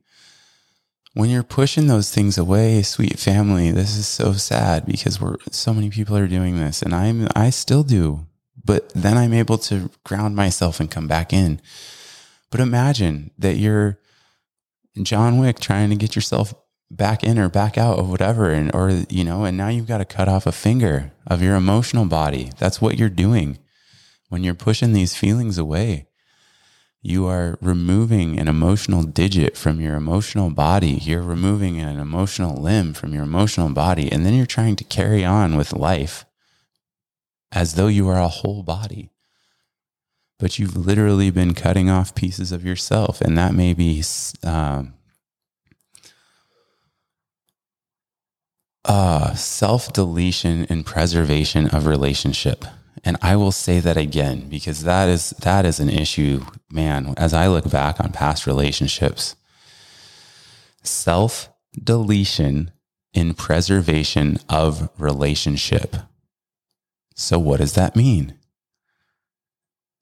when 1.14 1.29
you're 1.29 1.42
pushing 1.42 1.87
those 1.87 2.11
things 2.11 2.38
away, 2.38 2.83
sweet 2.83 3.18
family, 3.18 3.70
this 3.70 3.96
is 3.96 4.07
so 4.07 4.33
sad 4.33 4.87
because 4.87 5.20
we're 5.20 5.37
so 5.51 5.75
many 5.75 5.90
people 5.90 6.16
are 6.16 6.27
doing 6.27 6.59
this 6.59 6.83
and 6.83 6.94
I'm 6.94 7.29
I 7.35 7.51
still 7.51 7.83
do. 7.83 8.27
But 8.64 8.90
then 8.94 9.18
I'm 9.18 9.33
able 9.33 9.59
to 9.59 9.90
ground 10.05 10.37
myself 10.37 10.79
and 10.79 10.90
come 10.90 11.09
back 11.09 11.33
in. 11.33 11.61
But 12.51 12.61
imagine 12.61 13.33
that 13.38 13.57
you're 13.57 13.98
John 15.03 15.38
Wick 15.38 15.59
trying 15.59 15.90
to 15.90 15.96
get 15.96 16.14
yourself 16.14 16.55
back 16.90 17.25
in 17.25 17.38
or 17.38 17.48
back 17.48 17.79
out 17.79 17.98
of 17.98 18.11
whatever 18.11 18.51
and 18.51 18.72
or 18.75 18.90
you 19.09 19.25
know 19.25 19.44
and 19.44 19.57
now 19.57 19.68
you've 19.68 19.88
got 19.88 19.98
to 19.98 20.05
cut 20.05 20.29
off 20.29 20.46
a 20.46 20.53
finger 20.53 21.11
of 21.27 21.40
your 21.40 21.57
emotional 21.57 22.05
body 22.05 22.51
that's 22.59 22.83
what 22.83 22.98
you're 22.98 23.09
doing 23.09 23.59
when 24.29 24.44
you're 24.44 24.53
pushing 24.53 24.92
these 24.92 25.16
feelings 25.16 25.57
away 25.57 26.07
you 27.05 27.27
are 27.27 27.59
removing 27.61 28.38
an 28.38 28.47
emotional 28.47 29.03
digit 29.03 29.57
from 29.57 29.81
your 29.81 29.97
emotional 29.97 30.51
body. 30.51 30.93
You're 30.93 31.23
removing 31.23 31.81
an 31.81 31.99
emotional 31.99 32.55
limb 32.55 32.95
from 32.95 33.12
your 33.12 33.25
emotional 33.25 33.71
body. 33.71 34.11
And 34.11 34.25
then 34.25 34.35
you're 34.35 34.47
trying 34.47 34.77
to 34.77 34.85
carry 34.85 35.25
on 35.25 35.57
with 35.57 35.73
life 35.73 36.25
as 37.51 37.75
though 37.75 37.88
you 37.88 38.09
are 38.09 38.21
a 38.21 38.29
whole 38.29 38.62
body. 38.62 39.11
But 40.38 40.61
you've 40.61 40.77
literally 40.77 41.31
been 41.31 41.55
cutting 41.55 41.91
off 41.91 42.15
pieces 42.15 42.53
of 42.53 42.65
yourself. 42.65 43.21
And 43.21 43.37
that 43.37 43.53
may 43.53 43.75
be 43.75 44.05
um, 44.45 44.95
uh, 48.85 49.35
self 49.35 49.93
deletion 49.93 50.67
and 50.69 50.87
preservation 50.87 51.67
of 51.67 51.87
relationship. 51.87 52.65
And 53.05 53.16
I 53.22 53.37
will 53.37 53.52
say 53.52 53.81
that 53.81 53.96
again 53.96 54.48
because 54.48 54.85
that 54.85 55.09
is 55.09 55.31
that 55.40 55.64
is 55.64 55.81
an 55.81 55.88
issue, 55.88 56.44
man. 56.70 57.14
As 57.16 57.35
I 57.35 57.48
look 57.48 57.70
back 57.70 57.98
on 58.00 58.12
past 58.12 58.46
relationships, 58.46 59.35
self 60.83 61.48
deletion 61.83 62.70
in 63.12 63.35
preservation 63.35 64.38
of 64.48 64.88
relationship. 64.98 65.96
So, 67.14 67.38
what 67.38 67.61
does 67.61 67.74
that 67.74 67.96
mean? 67.96 68.38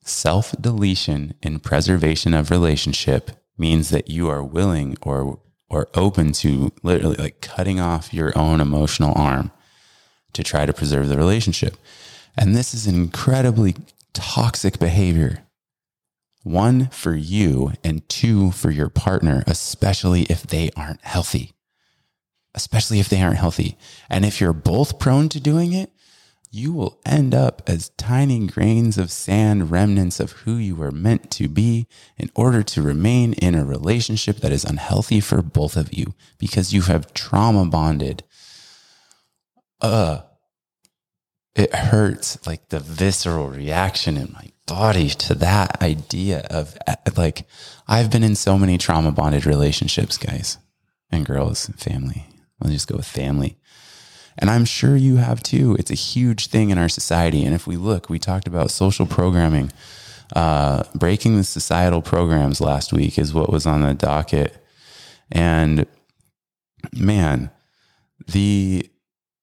Self 0.04 0.54
deletion 0.60 1.34
in 1.42 1.60
preservation 1.60 2.34
of 2.34 2.50
relationship 2.50 3.30
means 3.58 3.90
that 3.90 4.08
you 4.08 4.28
are 4.28 4.42
willing 4.42 4.96
or 5.02 5.40
or 5.68 5.88
open 5.94 6.32
to 6.32 6.72
literally 6.82 7.16
like 7.16 7.40
cutting 7.40 7.78
off 7.78 8.12
your 8.12 8.36
own 8.36 8.60
emotional 8.60 9.12
arm 9.16 9.52
to 10.32 10.42
try 10.42 10.66
to 10.66 10.72
preserve 10.72 11.08
the 11.08 11.16
relationship. 11.16 11.76
And 12.36 12.54
this 12.54 12.74
is 12.74 12.86
an 12.86 12.94
incredibly 12.94 13.76
toxic 14.12 14.78
behavior. 14.78 15.44
One 16.42 16.88
for 16.88 17.14
you 17.14 17.72
and 17.84 18.08
two 18.08 18.50
for 18.50 18.70
your 18.70 18.88
partner, 18.88 19.44
especially 19.46 20.22
if 20.22 20.42
they 20.42 20.70
aren't 20.76 21.04
healthy. 21.04 21.52
Especially 22.54 22.98
if 22.98 23.08
they 23.08 23.20
aren't 23.22 23.36
healthy. 23.36 23.76
And 24.08 24.24
if 24.24 24.40
you're 24.40 24.52
both 24.52 24.98
prone 24.98 25.28
to 25.30 25.40
doing 25.40 25.72
it, 25.72 25.90
you 26.52 26.72
will 26.72 26.98
end 27.06 27.32
up 27.32 27.62
as 27.68 27.90
tiny 27.90 28.46
grains 28.48 28.98
of 28.98 29.12
sand, 29.12 29.70
remnants 29.70 30.18
of 30.18 30.32
who 30.32 30.56
you 30.56 30.74
were 30.74 30.90
meant 30.90 31.30
to 31.30 31.46
be 31.46 31.86
in 32.18 32.28
order 32.34 32.62
to 32.64 32.82
remain 32.82 33.34
in 33.34 33.54
a 33.54 33.64
relationship 33.64 34.38
that 34.38 34.50
is 34.50 34.64
unhealthy 34.64 35.20
for 35.20 35.42
both 35.42 35.76
of 35.76 35.96
you 35.96 36.14
because 36.38 36.72
you 36.72 36.82
have 36.82 37.14
trauma 37.14 37.66
bonded. 37.66 38.24
Uh, 39.80 40.22
it 41.60 41.74
hurts 41.74 42.44
like 42.46 42.68
the 42.70 42.80
visceral 42.80 43.48
reaction 43.48 44.16
in 44.16 44.32
my 44.32 44.50
body 44.66 45.08
to 45.08 45.34
that 45.34 45.82
idea 45.82 46.46
of 46.50 46.76
like, 47.16 47.46
I've 47.86 48.10
been 48.10 48.22
in 48.22 48.34
so 48.34 48.58
many 48.58 48.78
trauma 48.78 49.12
bonded 49.12 49.46
relationships, 49.46 50.16
guys 50.16 50.58
and 51.10 51.26
girls, 51.26 51.68
and 51.68 51.78
family. 51.78 52.26
I'll 52.62 52.70
just 52.70 52.88
go 52.88 52.96
with 52.96 53.06
family 53.06 53.56
and 54.40 54.50
I'm 54.50 54.64
sure 54.64 54.96
you 54.96 55.16
have 55.16 55.42
too. 55.42 55.76
It's 55.78 55.90
a 55.90 55.94
huge 55.94 56.46
thing 56.46 56.70
in 56.70 56.78
our 56.78 56.88
society. 56.88 57.44
And 57.44 57.54
if 57.54 57.66
we 57.66 57.76
look, 57.76 58.08
we 58.08 58.18
talked 58.18 58.46
about 58.46 58.70
social 58.70 59.06
programming. 59.06 59.70
Uh, 60.34 60.84
breaking 60.94 61.36
the 61.36 61.44
societal 61.44 62.00
programs 62.00 62.60
last 62.60 62.92
week 62.92 63.18
is 63.18 63.34
what 63.34 63.50
was 63.50 63.66
on 63.66 63.82
the 63.82 63.94
docket. 63.94 64.56
And 65.30 65.86
man, 66.92 67.50
the 68.26 68.89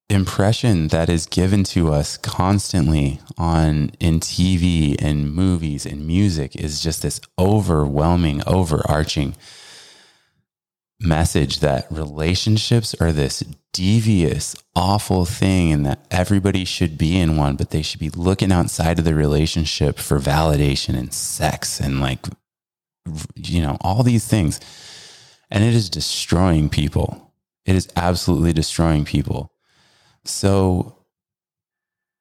impression 0.10 0.88
that 0.88 1.10
is 1.10 1.26
given 1.26 1.64
to 1.66 1.92
us 1.92 2.18
constantly 2.18 3.20
on 3.38 3.92
in 4.00 4.20
TV 4.20 4.96
and 5.00 5.34
movies 5.34 5.86
and 5.86 6.08
music 6.08 6.56
is 6.56 6.82
just 6.82 7.02
this 7.02 7.20
overwhelming, 7.38 8.42
overarching 8.48 9.36
message 11.00 11.60
that 11.60 11.86
relationships 11.92 12.96
are 13.00 13.12
this 13.12 13.44
devious, 13.74 14.56
awful 14.76 15.26
thing 15.26 15.72
and 15.72 15.86
that 15.86 16.00
everybody 16.10 16.66
should 16.66 16.98
be 16.98 17.20
in 17.20 17.38
one, 17.38 17.56
but 17.56 17.70
they 17.70 17.82
should 17.82 18.00
be 18.00 18.10
looking 18.10 18.52
outside 18.52 18.98
of 18.98 19.06
the 19.06 19.14
relationship 19.14 20.00
for 20.00 20.20
validation 20.20 20.98
and 20.98 21.14
sex 21.14 21.80
and 21.80 22.00
like, 22.00 22.26
you 23.36 23.62
know, 23.62 23.78
all 23.82 24.04
these 24.04 24.26
things. 24.26 24.60
And 25.52 25.64
it 25.64 25.76
is 25.76 25.90
destroying 25.90 26.70
people. 26.70 27.34
It 27.66 27.76
is 27.76 27.90
absolutely 27.96 28.54
destroying 28.54 29.06
people. 29.06 29.52
So 30.28 30.98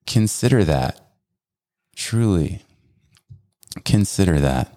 consider 0.06 0.64
that. 0.64 1.00
Truly 1.94 2.62
consider 3.84 4.38
that. 4.40 4.72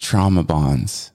Trauma 0.00 0.42
bonds 0.42 1.12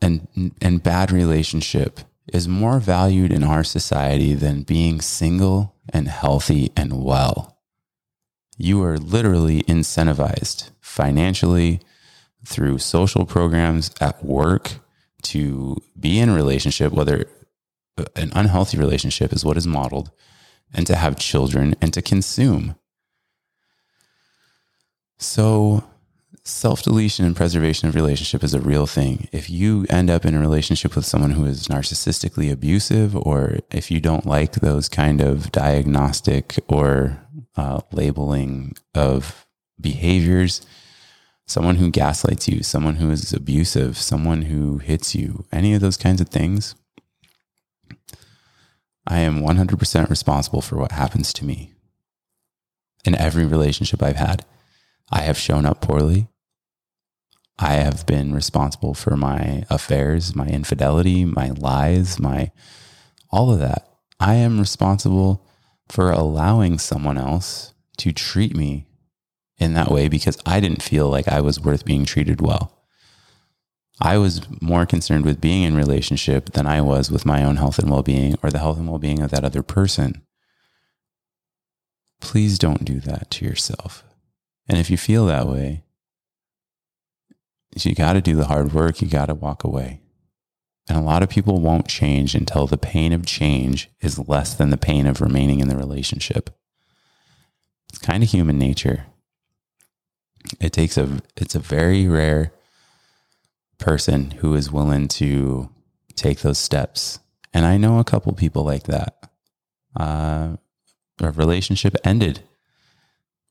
and, 0.00 0.54
and 0.60 0.82
bad 0.82 1.12
relationship 1.12 2.00
is 2.32 2.48
more 2.48 2.80
valued 2.80 3.32
in 3.32 3.44
our 3.44 3.62
society 3.62 4.34
than 4.34 4.62
being 4.62 5.00
single 5.00 5.74
and 5.88 6.08
healthy 6.08 6.72
and 6.76 7.04
well. 7.04 7.58
You 8.56 8.82
are 8.82 8.98
literally 8.98 9.62
incentivized 9.64 10.70
financially 10.80 11.80
through 12.44 12.78
social 12.78 13.26
programs 13.26 13.90
at 14.00 14.24
work 14.24 14.70
to 15.22 15.76
be 15.98 16.18
in 16.18 16.30
a 16.30 16.34
relationship, 16.34 16.92
whether 16.92 17.28
an 18.14 18.30
unhealthy 18.34 18.78
relationship 18.78 19.32
is 19.32 19.44
what 19.44 19.56
is 19.56 19.66
modeled, 19.66 20.10
and 20.74 20.86
to 20.86 20.96
have 20.96 21.18
children 21.18 21.74
and 21.80 21.92
to 21.94 22.02
consume. 22.02 22.76
So, 25.18 25.84
self 26.44 26.82
deletion 26.82 27.24
and 27.24 27.34
preservation 27.34 27.88
of 27.88 27.94
relationship 27.94 28.44
is 28.44 28.54
a 28.54 28.60
real 28.60 28.86
thing. 28.86 29.28
If 29.32 29.48
you 29.50 29.86
end 29.88 30.10
up 30.10 30.24
in 30.24 30.34
a 30.34 30.40
relationship 30.40 30.94
with 30.94 31.06
someone 31.06 31.32
who 31.32 31.44
is 31.44 31.68
narcissistically 31.68 32.50
abusive, 32.50 33.16
or 33.16 33.58
if 33.70 33.90
you 33.90 34.00
don't 34.00 34.26
like 34.26 34.52
those 34.52 34.88
kind 34.88 35.20
of 35.20 35.50
diagnostic 35.52 36.58
or 36.68 37.18
uh, 37.56 37.80
labeling 37.92 38.74
of 38.94 39.46
behaviors, 39.80 40.66
someone 41.46 41.76
who 41.76 41.90
gaslights 41.90 42.48
you, 42.48 42.62
someone 42.62 42.96
who 42.96 43.10
is 43.10 43.32
abusive, 43.32 43.96
someone 43.96 44.42
who 44.42 44.78
hits 44.78 45.14
you, 45.14 45.44
any 45.52 45.74
of 45.74 45.80
those 45.80 45.96
kinds 45.96 46.20
of 46.20 46.28
things, 46.28 46.74
I 49.06 49.20
am 49.20 49.40
100% 49.40 50.10
responsible 50.10 50.60
for 50.60 50.76
what 50.76 50.92
happens 50.92 51.32
to 51.34 51.44
me 51.44 51.74
in 53.04 53.14
every 53.14 53.46
relationship 53.46 54.02
I've 54.02 54.16
had. 54.16 54.44
I 55.10 55.20
have 55.20 55.38
shown 55.38 55.64
up 55.64 55.80
poorly. 55.80 56.28
I 57.58 57.74
have 57.74 58.04
been 58.04 58.34
responsible 58.34 58.94
for 58.94 59.16
my 59.16 59.64
affairs, 59.70 60.34
my 60.34 60.46
infidelity, 60.46 61.24
my 61.24 61.50
lies, 61.50 62.18
my 62.18 62.50
all 63.30 63.52
of 63.52 63.60
that. 63.60 63.88
I 64.20 64.34
am 64.34 64.58
responsible 64.58 65.46
for 65.88 66.10
allowing 66.10 66.78
someone 66.78 67.16
else 67.16 67.72
to 67.98 68.12
treat 68.12 68.56
me 68.56 68.86
in 69.58 69.74
that 69.74 69.90
way 69.90 70.08
because 70.08 70.38
I 70.44 70.60
didn't 70.60 70.82
feel 70.82 71.08
like 71.08 71.28
I 71.28 71.40
was 71.40 71.60
worth 71.60 71.84
being 71.84 72.04
treated 72.04 72.40
well. 72.40 72.75
I 74.00 74.18
was 74.18 74.42
more 74.60 74.84
concerned 74.84 75.24
with 75.24 75.40
being 75.40 75.62
in 75.62 75.74
relationship 75.74 76.52
than 76.52 76.66
I 76.66 76.82
was 76.82 77.10
with 77.10 77.24
my 77.24 77.42
own 77.42 77.56
health 77.56 77.78
and 77.78 77.90
well-being 77.90 78.36
or 78.42 78.50
the 78.50 78.58
health 78.58 78.78
and 78.78 78.88
well-being 78.88 79.22
of 79.22 79.30
that 79.30 79.44
other 79.44 79.62
person. 79.62 80.22
Please 82.20 82.58
don't 82.58 82.84
do 82.84 83.00
that 83.00 83.30
to 83.32 83.44
yourself. 83.44 84.04
And 84.68 84.78
if 84.78 84.90
you 84.90 84.96
feel 84.96 85.26
that 85.26 85.46
way, 85.46 85.84
you 87.74 87.94
got 87.94 88.14
to 88.14 88.20
do 88.20 88.36
the 88.36 88.46
hard 88.46 88.72
work. 88.72 89.00
You 89.00 89.08
got 89.08 89.26
to 89.26 89.34
walk 89.34 89.64
away. 89.64 90.00
And 90.88 90.98
a 90.98 91.02
lot 91.02 91.22
of 91.22 91.28
people 91.28 91.60
won't 91.60 91.88
change 91.88 92.34
until 92.34 92.66
the 92.66 92.78
pain 92.78 93.12
of 93.12 93.26
change 93.26 93.90
is 94.00 94.28
less 94.28 94.54
than 94.54 94.70
the 94.70 94.76
pain 94.76 95.06
of 95.06 95.20
remaining 95.20 95.60
in 95.60 95.68
the 95.68 95.76
relationship. 95.76 96.50
It's 97.88 97.98
kind 97.98 98.22
of 98.22 98.30
human 98.30 98.58
nature. 98.58 99.06
It 100.60 100.72
takes 100.72 100.96
a, 100.96 101.20
it's 101.36 101.54
a 101.54 101.60
very 101.60 102.06
rare 102.06 102.52
person 103.78 104.32
who 104.32 104.54
is 104.54 104.72
willing 104.72 105.08
to 105.08 105.70
take 106.14 106.40
those 106.40 106.58
steps. 106.58 107.18
And 107.52 107.64
I 107.64 107.76
know 107.76 107.98
a 107.98 108.04
couple 108.04 108.32
people 108.32 108.64
like 108.64 108.84
that. 108.84 109.30
Uh, 109.94 110.56
a 111.20 111.32
relationship 111.32 111.96
ended 112.04 112.42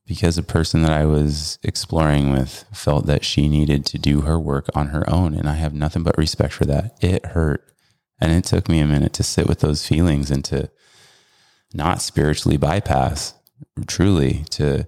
because 0.05 0.37
a 0.37 0.43
person 0.43 0.83
that 0.83 0.91
I 0.91 1.05
was 1.05 1.57
exploring 1.63 2.31
with 2.31 2.65
felt 2.71 3.07
that 3.07 3.25
she 3.25 3.49
needed 3.49 3.85
to 3.87 3.97
do 3.97 4.21
her 4.21 4.39
work 4.39 4.69
on 4.75 4.87
her 4.87 5.09
own. 5.09 5.33
And 5.33 5.49
I 5.49 5.55
have 5.55 5.73
nothing 5.73 6.03
but 6.03 6.17
respect 6.17 6.53
for 6.53 6.65
that. 6.65 6.95
It 7.01 7.25
hurt. 7.27 7.63
And 8.19 8.31
it 8.31 8.45
took 8.45 8.69
me 8.69 8.79
a 8.79 8.85
minute 8.85 9.13
to 9.13 9.23
sit 9.23 9.47
with 9.47 9.59
those 9.59 9.85
feelings 9.85 10.29
and 10.29 10.45
to 10.45 10.69
not 11.73 12.01
spiritually 12.01 12.57
bypass, 12.57 13.33
truly, 13.87 14.45
to 14.51 14.87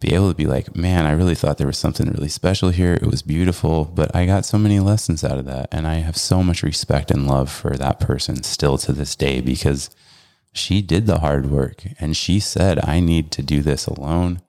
be 0.00 0.14
able 0.14 0.28
to 0.28 0.36
be 0.36 0.46
like, 0.46 0.76
man, 0.76 1.06
I 1.06 1.12
really 1.12 1.34
thought 1.34 1.58
there 1.58 1.66
was 1.66 1.78
something 1.78 2.08
really 2.08 2.28
special 2.28 2.70
here. 2.70 2.94
It 2.94 3.06
was 3.06 3.22
beautiful, 3.22 3.84
but 3.84 4.14
I 4.14 4.26
got 4.26 4.44
so 4.44 4.56
many 4.56 4.78
lessons 4.78 5.24
out 5.24 5.38
of 5.38 5.44
that. 5.46 5.68
And 5.72 5.86
I 5.86 5.94
have 5.94 6.16
so 6.16 6.42
much 6.42 6.62
respect 6.62 7.10
and 7.10 7.26
love 7.26 7.50
for 7.50 7.76
that 7.76 7.98
person 7.98 8.42
still 8.44 8.78
to 8.78 8.92
this 8.92 9.16
day 9.16 9.40
because 9.40 9.90
she 10.52 10.82
did 10.82 11.06
the 11.06 11.18
hard 11.18 11.50
work 11.50 11.82
and 11.98 12.16
she 12.16 12.38
said, 12.38 12.78
I 12.84 13.00
need 13.00 13.32
to 13.32 13.42
do 13.42 13.60
this 13.60 13.86
alone. 13.86 14.40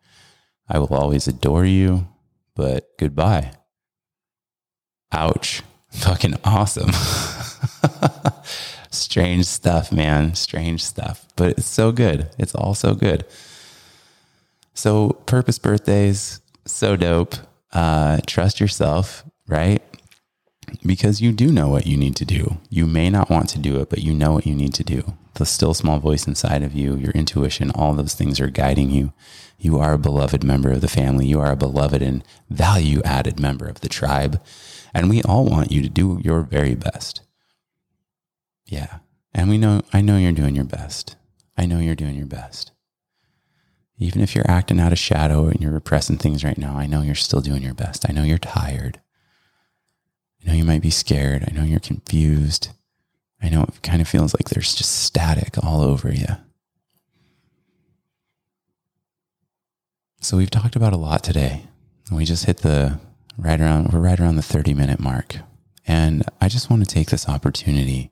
I 0.67 0.77
will 0.77 0.93
always 0.93 1.27
adore 1.27 1.65
you, 1.65 2.07
but 2.55 2.87
goodbye. 2.99 3.53
Ouch. 5.11 5.63
Fucking 5.89 6.35
awesome. 6.43 6.91
Strange 8.91 9.45
stuff, 9.45 9.91
man. 9.91 10.35
Strange 10.35 10.83
stuff. 10.83 11.25
But 11.35 11.57
it's 11.57 11.65
so 11.65 11.91
good. 11.91 12.29
It's 12.37 12.53
all 12.53 12.75
so 12.75 12.93
good. 12.93 13.25
So, 14.79 15.09
purpose 15.25 15.59
birthdays, 15.59 16.39
so 16.65 16.95
dope. 16.95 17.35
Uh, 17.73 18.21
trust 18.25 18.61
yourself, 18.61 19.25
right? 19.45 19.83
Because 20.85 21.19
you 21.19 21.33
do 21.33 21.51
know 21.51 21.67
what 21.67 21.85
you 21.85 21.97
need 21.97 22.15
to 22.15 22.23
do. 22.23 22.59
You 22.69 22.85
may 22.85 23.09
not 23.09 23.29
want 23.29 23.49
to 23.49 23.59
do 23.59 23.81
it, 23.81 23.89
but 23.89 23.99
you 23.99 24.13
know 24.13 24.31
what 24.31 24.45
you 24.45 24.55
need 24.55 24.73
to 24.75 24.85
do. 24.85 25.17
The 25.33 25.45
still 25.45 25.73
small 25.73 25.99
voice 25.99 26.27
inside 26.27 26.63
of 26.63 26.73
you, 26.73 26.95
your 26.95 27.11
intuition, 27.11 27.71
all 27.71 27.93
those 27.93 28.13
things 28.13 28.39
are 28.39 28.47
guiding 28.47 28.89
you. 28.89 29.11
You 29.57 29.77
are 29.79 29.91
a 29.91 29.97
beloved 29.97 30.45
member 30.45 30.71
of 30.71 30.79
the 30.79 30.87
family. 30.87 31.27
You 31.27 31.41
are 31.41 31.51
a 31.51 31.57
beloved 31.57 32.01
and 32.01 32.23
value 32.49 33.01
added 33.03 33.37
member 33.37 33.67
of 33.67 33.81
the 33.81 33.89
tribe. 33.89 34.41
And 34.93 35.09
we 35.09 35.21
all 35.23 35.43
want 35.43 35.73
you 35.73 35.81
to 35.81 35.89
do 35.89 36.21
your 36.23 36.39
very 36.39 36.75
best. 36.75 37.19
Yeah. 38.65 38.99
And 39.33 39.49
we 39.49 39.57
know, 39.57 39.81
I 39.91 39.99
know 39.99 40.15
you're 40.15 40.31
doing 40.31 40.55
your 40.55 40.63
best. 40.63 41.17
I 41.57 41.65
know 41.65 41.79
you're 41.79 41.95
doing 41.95 42.15
your 42.15 42.27
best. 42.27 42.71
Even 43.99 44.21
if 44.21 44.33
you're 44.33 44.49
acting 44.49 44.79
out 44.79 44.93
of 44.93 44.97
shadow 44.97 45.47
and 45.47 45.59
you're 45.59 45.71
repressing 45.71 46.17
things 46.17 46.43
right 46.43 46.57
now, 46.57 46.77
I 46.77 46.87
know 46.87 47.01
you're 47.01 47.15
still 47.15 47.41
doing 47.41 47.61
your 47.61 47.73
best. 47.73 48.09
I 48.09 48.13
know 48.13 48.23
you're 48.23 48.37
tired. 48.37 49.01
I 50.41 50.47
know 50.47 50.57
you 50.57 50.63
might 50.63 50.81
be 50.81 50.89
scared. 50.89 51.43
I 51.45 51.51
know 51.53 51.63
you're 51.63 51.81
confused. 51.81 52.69
I 53.41 53.49
know 53.49 53.63
it 53.63 53.81
kind 53.83 54.01
of 54.01 54.07
feels 54.07 54.33
like 54.33 54.49
there's 54.49 54.73
just 54.73 55.03
static 55.03 55.61
all 55.61 55.81
over 55.81 56.13
you. 56.13 56.27
So 60.21 60.37
we've 60.37 60.49
talked 60.49 60.77
about 60.77 60.93
a 60.93 60.97
lot 60.97 61.23
today. 61.23 61.63
We 62.11 62.25
just 62.25 62.45
hit 62.45 62.57
the 62.57 62.99
right 63.37 63.59
around 63.59 63.93
we're 63.93 63.99
right 63.99 64.19
around 64.19 64.37
the 64.37 64.41
30 64.41 64.73
minute 64.73 64.99
mark. 64.99 65.37
And 65.85 66.23
I 66.39 66.47
just 66.47 66.69
want 66.69 66.87
to 66.87 66.93
take 66.93 67.09
this 67.09 67.27
opportunity 67.27 68.11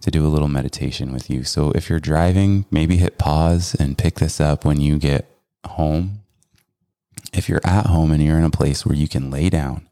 to 0.00 0.10
do 0.10 0.26
a 0.26 0.28
little 0.28 0.48
meditation 0.48 1.12
with 1.12 1.28
you. 1.30 1.44
So 1.44 1.72
if 1.72 1.88
you're 1.88 2.00
driving, 2.00 2.66
maybe 2.70 2.96
hit 2.96 3.18
pause 3.18 3.74
and 3.74 3.98
pick 3.98 4.16
this 4.16 4.40
up 4.40 4.64
when 4.64 4.80
you 4.80 4.98
get 4.98 5.26
home. 5.66 6.20
If 7.32 7.48
you're 7.48 7.60
at 7.64 7.86
home 7.86 8.12
and 8.12 8.22
you're 8.22 8.38
in 8.38 8.44
a 8.44 8.50
place 8.50 8.86
where 8.86 8.96
you 8.96 9.08
can 9.08 9.30
lay 9.30 9.50
down 9.50 9.88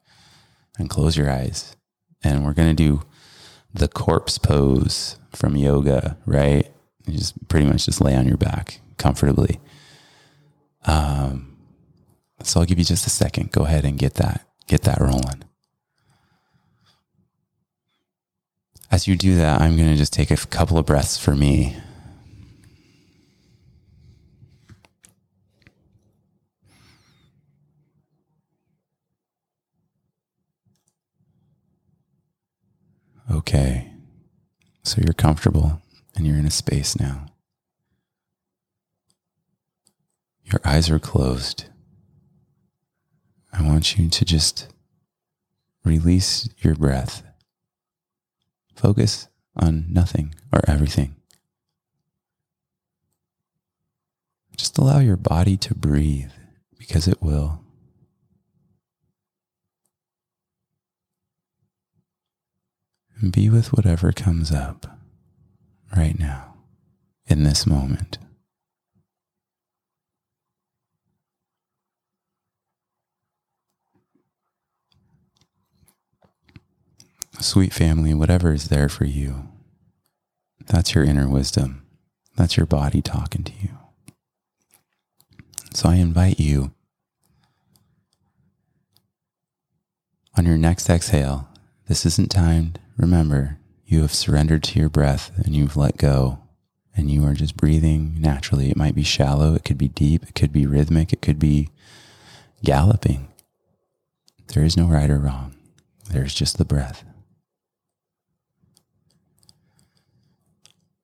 and 0.79 0.88
close 0.88 1.16
your 1.16 1.31
eyes, 1.31 1.77
and 2.23 2.45
we're 2.45 2.55
going 2.55 2.75
to 2.75 2.83
do 2.83 3.03
the 3.75 3.88
corpse 3.88 4.38
pose 4.38 5.16
from 5.33 5.57
yoga, 5.57 6.16
right? 6.25 6.71
You 7.07 7.19
just 7.19 7.49
pretty 7.49 7.66
much 7.66 7.87
just 7.87 8.01
lay 8.01 8.16
on 8.16 8.27
your 8.27 8.38
back 8.38 8.81
comfortably. 8.97 9.61
Um, 10.87 11.57
so 12.42 12.61
I'll 12.61 12.66
give 12.66 12.79
you 12.79 12.85
just 12.85 13.07
a 13.07 13.11
second. 13.11 13.53
Go 13.53 13.64
ahead 13.64 13.85
and 13.85 13.99
get 13.99 14.14
that, 14.14 14.47
get 14.66 14.83
that 14.83 15.01
rolling. 15.01 15.45
As 18.96 19.06
you 19.06 19.14
do 19.14 19.37
that, 19.37 19.61
I'm 19.61 19.76
going 19.76 19.90
to 19.90 19.96
just 19.98 20.14
take 20.14 20.30
a 20.30 20.38
couple 20.38 20.78
of 20.78 20.87
breaths 20.87 21.18
for 21.18 21.35
me. 21.35 21.76
Okay. 33.30 33.92
So 34.82 35.02
you're 35.04 35.12
comfortable 35.12 35.82
and 36.14 36.26
you're 36.26 36.38
in 36.38 36.46
a 36.46 36.50
space 36.50 36.98
now. 36.98 37.26
Your 40.42 40.62
eyes 40.64 40.88
are 40.88 40.98
closed. 40.98 41.66
I 43.52 43.61
want 43.61 43.98
you 43.98 44.09
to 44.09 44.24
just 44.24 44.68
release 45.85 46.48
your 46.61 46.74
breath. 46.76 47.26
Focus 48.77 49.29
on 49.57 49.87
nothing 49.89 50.35
or 50.53 50.61
everything. 50.69 51.17
Just 54.57 54.79
allow 54.79 55.01
your 55.01 55.17
body 55.17 55.57
to 55.57 55.75
breathe 55.75 56.31
because 56.79 57.09
it 57.09 57.23
will. 57.23 57.62
And 63.19 63.33
be 63.33 63.49
with 63.49 63.73
whatever 63.73 64.12
comes 64.12 64.53
up 64.53 64.99
right 65.97 66.19
now 66.19 66.55
in 67.27 67.45
this 67.45 67.67
moment. 67.67 68.19
Sweet 77.40 77.72
family, 77.72 78.14
whatever 78.14 78.53
is 78.53 78.68
there 78.68 78.88
for 78.88 79.05
you, 79.05 79.49
that's 80.66 80.94
your 80.94 81.05
inner 81.05 81.29
wisdom. 81.29 81.87
That's 82.37 82.57
your 82.57 82.66
body 82.66 83.03
talking 83.03 83.44
to 83.44 83.53
you. 83.61 83.70
So 85.72 85.88
I 85.88 85.96
invite 85.96 86.40
you 86.40 86.72
on 90.37 90.46
your 90.46 90.59
next 90.59 90.88
exhale. 90.88 91.49
This 91.88 92.05
isn't 92.07 92.31
timed. 92.31 92.81
Remember, 92.96 93.59
you 93.85 94.03
have 94.03 94.14
surrendered 94.14 94.62
to 94.64 94.79
your 94.79 94.88
breath 94.88 95.31
and 95.37 95.55
you've 95.55 95.77
let 95.77 95.96
go 95.96 96.40
and 96.96 97.11
you 97.11 97.25
are 97.25 97.35
just 97.35 97.57
breathing 97.57 98.16
naturally. 98.18 98.70
It 98.70 98.77
might 98.77 98.94
be 98.94 99.03
shallow, 99.03 99.55
it 99.55 99.64
could 99.64 99.79
be 99.79 99.88
deep, 99.88 100.25
it 100.25 100.35
could 100.35 100.53
be 100.53 100.66
rhythmic, 100.66 101.12
it 101.12 101.22
could 101.22 101.38
be 101.38 101.68
galloping. 102.64 103.29
There 104.49 104.64
is 104.64 104.77
no 104.77 104.87
right 104.87 105.11
or 105.11 105.18
wrong, 105.18 105.55
there's 106.11 106.35
just 106.35 106.59
the 106.59 106.64
breath. 106.64 107.05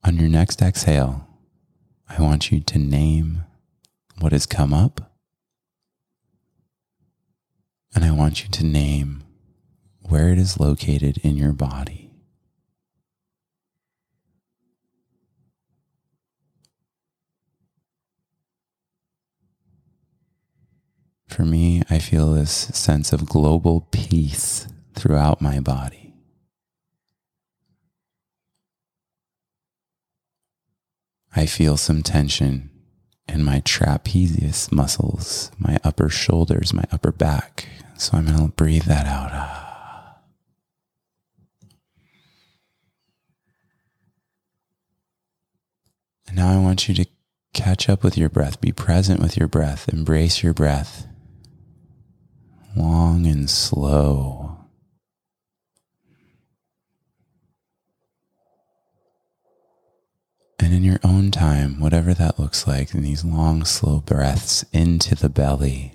On 0.04 0.16
your 0.16 0.28
next 0.28 0.60
exhale, 0.60 1.28
I 2.08 2.20
want 2.20 2.50
you 2.50 2.60
to 2.60 2.78
name 2.78 3.44
what 4.18 4.32
has 4.32 4.46
come 4.46 4.74
up. 4.74 5.12
And 7.94 8.04
I 8.04 8.10
want 8.10 8.42
you 8.42 8.48
to 8.50 8.64
name 8.64 9.22
where 10.00 10.30
it 10.30 10.38
is 10.38 10.58
located 10.58 11.18
in 11.18 11.36
your 11.36 11.52
body. 11.52 12.10
For 21.28 21.44
me, 21.44 21.82
I 21.88 21.98
feel 21.98 22.32
this 22.32 22.50
sense 22.50 23.12
of 23.12 23.26
global 23.26 23.88
peace 23.92 24.66
throughout 24.94 25.40
my 25.40 25.60
body. 25.60 26.01
I 31.34 31.46
feel 31.46 31.76
some 31.76 32.02
tension 32.02 32.70
in 33.28 33.42
my 33.42 33.60
trapezius 33.60 34.70
muscles, 34.70 35.50
my 35.58 35.78
upper 35.82 36.08
shoulders, 36.08 36.74
my 36.74 36.84
upper 36.92 37.12
back. 37.12 37.68
So 37.96 38.18
I'm 38.18 38.26
going 38.26 38.38
to 38.38 38.52
breathe 38.54 38.84
that 38.84 39.06
out. 39.06 39.30
Ah. 39.32 40.18
And 46.26 46.36
now 46.36 46.50
I 46.50 46.62
want 46.62 46.88
you 46.88 46.94
to 46.94 47.06
catch 47.54 47.88
up 47.88 48.02
with 48.02 48.18
your 48.18 48.28
breath, 48.28 48.60
be 48.60 48.72
present 48.72 49.20
with 49.20 49.36
your 49.36 49.48
breath, 49.48 49.88
embrace 49.88 50.42
your 50.42 50.54
breath. 50.54 51.06
Long 52.74 53.26
and 53.26 53.48
slow. 53.48 54.41
And 60.72 60.82
in 60.82 60.90
your 60.90 61.00
own 61.04 61.30
time, 61.30 61.80
whatever 61.80 62.14
that 62.14 62.38
looks 62.38 62.66
like, 62.66 62.94
in 62.94 63.02
these 63.02 63.26
long, 63.26 63.62
slow 63.62 63.98
breaths 63.98 64.64
into 64.72 65.14
the 65.14 65.28
belly, 65.28 65.92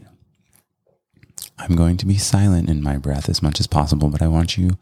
I'm 1.57 1.75
going 1.75 1.97
to 1.97 2.05
be 2.05 2.19
silent 2.19 2.69
in 2.69 2.83
my 2.83 2.97
breath 2.97 3.27
as 3.27 3.41
much 3.41 3.59
as 3.59 3.65
possible, 3.65 4.07
but 4.09 4.21
I 4.21 4.27
want 4.27 4.55
you 4.55 4.77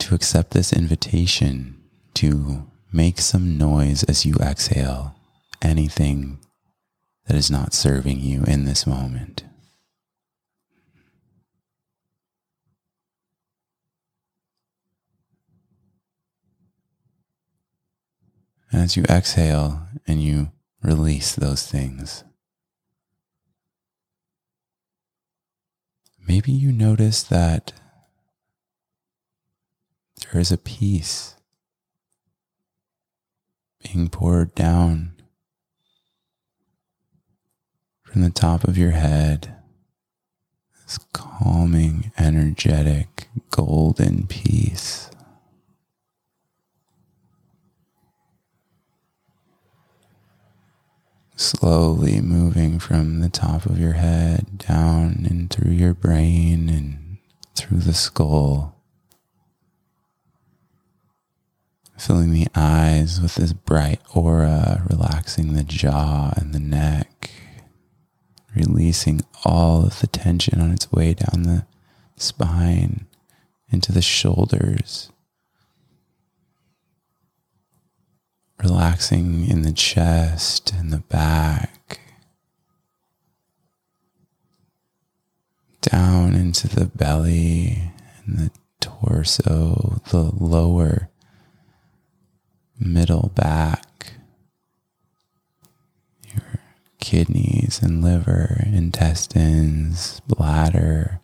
to 0.00 0.16
accept 0.16 0.50
this 0.50 0.72
invitation 0.72 1.80
to 2.14 2.66
make 2.92 3.20
some 3.20 3.56
noise 3.56 4.02
as 4.02 4.26
you 4.26 4.34
exhale 4.40 5.14
anything 5.62 6.40
that 7.28 7.36
is 7.36 7.52
not 7.52 7.72
serving 7.72 8.18
you 8.18 8.42
in 8.48 8.64
this 8.64 8.84
moment. 8.84 9.43
As 18.74 18.96
you 18.96 19.04
exhale 19.04 19.86
and 20.04 20.20
you 20.20 20.50
release 20.82 21.34
those 21.34 21.64
things, 21.64 22.24
maybe 26.26 26.50
you 26.50 26.72
notice 26.72 27.22
that 27.22 27.72
there 30.20 30.40
is 30.40 30.50
a 30.50 30.58
peace 30.58 31.36
being 33.82 34.08
poured 34.08 34.54
down 34.56 35.14
from 38.02 38.22
the 38.22 38.30
top 38.30 38.64
of 38.64 38.76
your 38.76 38.90
head. 38.90 39.54
This 40.82 40.98
calming, 41.12 42.12
energetic, 42.18 43.28
golden 43.50 44.26
peace. 44.26 45.10
Slowly 51.36 52.20
moving 52.20 52.78
from 52.78 53.18
the 53.18 53.28
top 53.28 53.66
of 53.66 53.78
your 53.78 53.94
head 53.94 54.58
down 54.58 55.26
and 55.28 55.50
through 55.50 55.72
your 55.72 55.92
brain 55.92 56.68
and 56.68 57.18
through 57.56 57.78
the 57.78 57.94
skull. 57.94 58.76
Filling 61.98 62.32
the 62.32 62.46
eyes 62.54 63.20
with 63.20 63.34
this 63.34 63.52
bright 63.52 64.00
aura, 64.14 64.84
relaxing 64.88 65.54
the 65.54 65.64
jaw 65.64 66.32
and 66.36 66.54
the 66.54 66.60
neck, 66.60 67.30
releasing 68.54 69.22
all 69.44 69.86
of 69.86 70.00
the 70.00 70.06
tension 70.06 70.60
on 70.60 70.70
its 70.70 70.92
way 70.92 71.14
down 71.14 71.42
the 71.42 71.66
spine 72.16 73.06
into 73.70 73.90
the 73.90 74.02
shoulders, 74.02 75.10
relaxing 78.64 79.46
in 79.46 79.62
the 79.62 79.72
chest 79.72 80.72
and 80.72 80.90
the 80.90 80.98
back. 80.98 82.00
Down 85.82 86.34
into 86.34 86.66
the 86.68 86.86
belly 86.86 87.92
and 88.24 88.38
the 88.38 88.50
torso, 88.80 90.00
the 90.10 90.30
lower 90.34 91.10
middle 92.78 93.30
back, 93.34 94.14
your 96.32 96.60
kidneys 96.98 97.80
and 97.82 98.02
liver, 98.02 98.64
intestines, 98.66 100.20
bladder, 100.26 101.20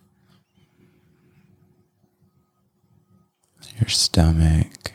your 3.79 3.89
stomach. 3.89 4.90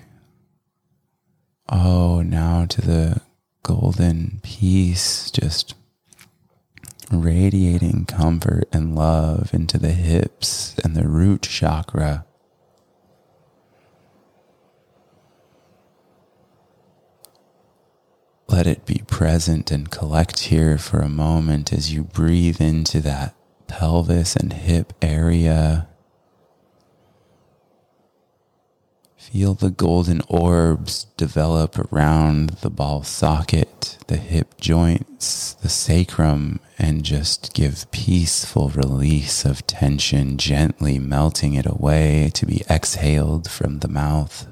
Oh, 1.69 2.23
now 2.23 2.65
to 2.67 2.81
the 2.81 3.21
golden 3.65 4.39
peace, 4.45 5.31
just 5.33 5.75
radiating 7.11 8.05
comfort 8.05 8.69
and 8.73 8.95
love 8.95 9.51
into 9.53 9.77
the 9.79 9.93
hips 9.93 10.77
and 10.85 10.95
the 10.95 11.09
root 11.09 11.43
chakra. 11.43 12.25
Let 18.49 18.69
it 18.69 18.87
be 18.87 19.03
present 19.09 19.73
and 19.73 19.91
collect 19.91 20.39
here 20.39 20.79
for 20.79 21.01
a 21.01 21.09
moment 21.09 21.73
as 21.73 21.93
you 21.93 22.05
breathe 22.05 22.61
into 22.61 23.01
that 23.01 23.35
pelvis 23.67 24.37
and 24.37 24.53
hip 24.53 24.93
area. 25.03 25.89
Feel 29.33 29.55
the 29.55 29.71
golden 29.71 30.23
orbs 30.29 31.07
develop 31.17 31.93
around 31.93 32.51
the 32.61 32.71
ball 32.71 33.03
socket, 33.03 33.99
the 34.07 34.19
hip 34.19 34.61
joints, 34.61 35.55
the 35.55 35.69
sacrum, 35.69 36.61
and 36.79 37.05
just 37.05 37.53
give 37.53 37.91
peaceful 37.91 38.69
release 38.69 39.45
of 39.45 39.67
tension, 39.67 40.39
gently 40.39 41.01
melting 41.01 41.55
it 41.55 41.67
away 41.67 42.31
to 42.35 42.47
be 42.47 42.63
exhaled 42.71 43.51
from 43.51 43.81
the 43.81 43.89
mouth. 43.89 44.47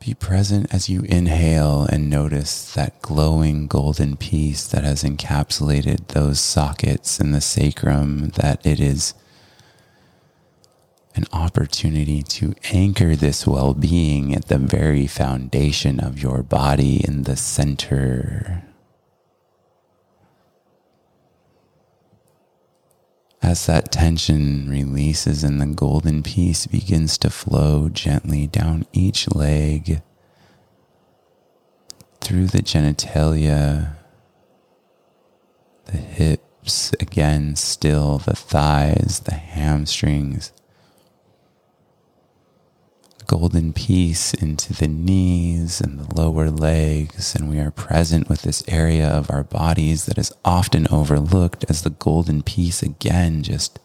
Be 0.00 0.14
present 0.14 0.74
as 0.74 0.88
you 0.88 1.02
inhale 1.02 1.84
and 1.84 2.10
notice 2.10 2.74
that 2.74 3.00
glowing 3.02 3.68
golden 3.68 4.16
peace 4.16 4.66
that 4.66 4.82
has 4.82 5.04
encapsulated 5.04 6.08
those 6.08 6.40
sockets 6.40 7.20
in 7.20 7.30
the 7.30 7.40
sacrum, 7.40 8.30
that 8.30 8.66
it 8.66 8.80
is 8.80 9.14
an 11.14 11.24
opportunity 11.32 12.22
to 12.22 12.54
anchor 12.72 13.16
this 13.16 13.46
well 13.46 13.74
being 13.74 14.34
at 14.34 14.46
the 14.48 14.58
very 14.58 15.06
foundation 15.06 16.00
of 16.00 16.22
your 16.22 16.42
body 16.42 17.04
in 17.04 17.24
the 17.24 17.36
center. 17.36 18.62
As 23.42 23.66
that 23.66 23.90
tension 23.90 24.68
releases 24.68 25.42
and 25.42 25.60
the 25.60 25.66
golden 25.66 26.22
peace 26.22 26.66
begins 26.66 27.16
to 27.18 27.30
flow 27.30 27.88
gently 27.88 28.46
down 28.46 28.84
each 28.92 29.32
leg, 29.34 30.02
through 32.20 32.46
the 32.46 32.58
genitalia, 32.58 33.94
the 35.86 35.96
hips, 35.96 36.92
again, 37.00 37.56
still 37.56 38.18
the 38.18 38.36
thighs, 38.36 39.22
the 39.24 39.34
hamstrings, 39.34 40.52
golden 43.28 43.74
peace 43.74 44.32
into 44.34 44.72
the 44.72 44.88
knees 44.88 45.80
and 45.82 46.00
the 46.00 46.14
lower 46.14 46.50
legs, 46.50 47.34
and 47.34 47.48
we 47.48 47.60
are 47.60 47.70
present 47.70 48.28
with 48.28 48.42
this 48.42 48.64
area 48.66 49.06
of 49.06 49.30
our 49.30 49.44
bodies 49.44 50.06
that 50.06 50.18
is 50.18 50.32
often 50.44 50.88
overlooked 50.90 51.64
as 51.68 51.82
the 51.82 51.90
golden 51.90 52.42
peace 52.42 52.82
again 52.82 53.42
just 53.42 53.78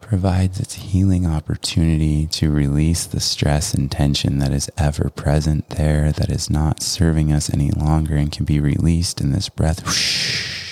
provides 0.00 0.58
its 0.60 0.74
healing 0.74 1.24
opportunity 1.24 2.26
to 2.26 2.50
release 2.50 3.06
the 3.06 3.20
stress 3.20 3.72
and 3.72 3.90
tension 3.90 4.38
that 4.38 4.52
is 4.52 4.68
ever 4.76 5.10
present 5.10 5.68
there, 5.70 6.10
that 6.10 6.30
is 6.30 6.50
not 6.50 6.82
serving 6.82 7.32
us 7.32 7.48
any 7.48 7.70
longer 7.70 8.16
and 8.16 8.32
can 8.32 8.44
be 8.44 8.58
released 8.58 9.20
in 9.20 9.30
this 9.30 9.48
breath. 9.48 9.86
Whoosh 9.86 10.63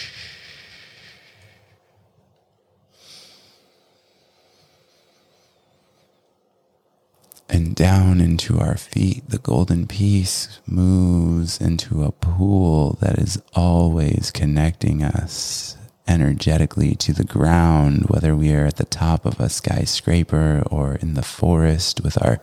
and 7.48 7.74
down 7.74 8.20
into 8.20 8.58
our 8.58 8.76
feet. 8.76 9.28
The 9.28 9.38
golden 9.38 9.86
peace 9.86 10.60
moves 10.66 11.60
into 11.60 12.04
a 12.04 12.12
pool 12.12 12.98
that 13.00 13.18
is 13.18 13.42
always 13.54 14.30
connecting 14.30 15.02
us 15.02 15.76
energetically 16.08 16.94
to 16.96 17.12
the 17.12 17.24
ground, 17.24 18.06
whether 18.08 18.34
we 18.34 18.52
are 18.54 18.66
at 18.66 18.76
the 18.76 18.84
top 18.84 19.24
of 19.24 19.38
a 19.40 19.48
skyscraper 19.48 20.62
or 20.70 20.96
in 20.96 21.14
the 21.14 21.22
forest 21.22 22.02
with 22.02 22.20
our 22.22 22.40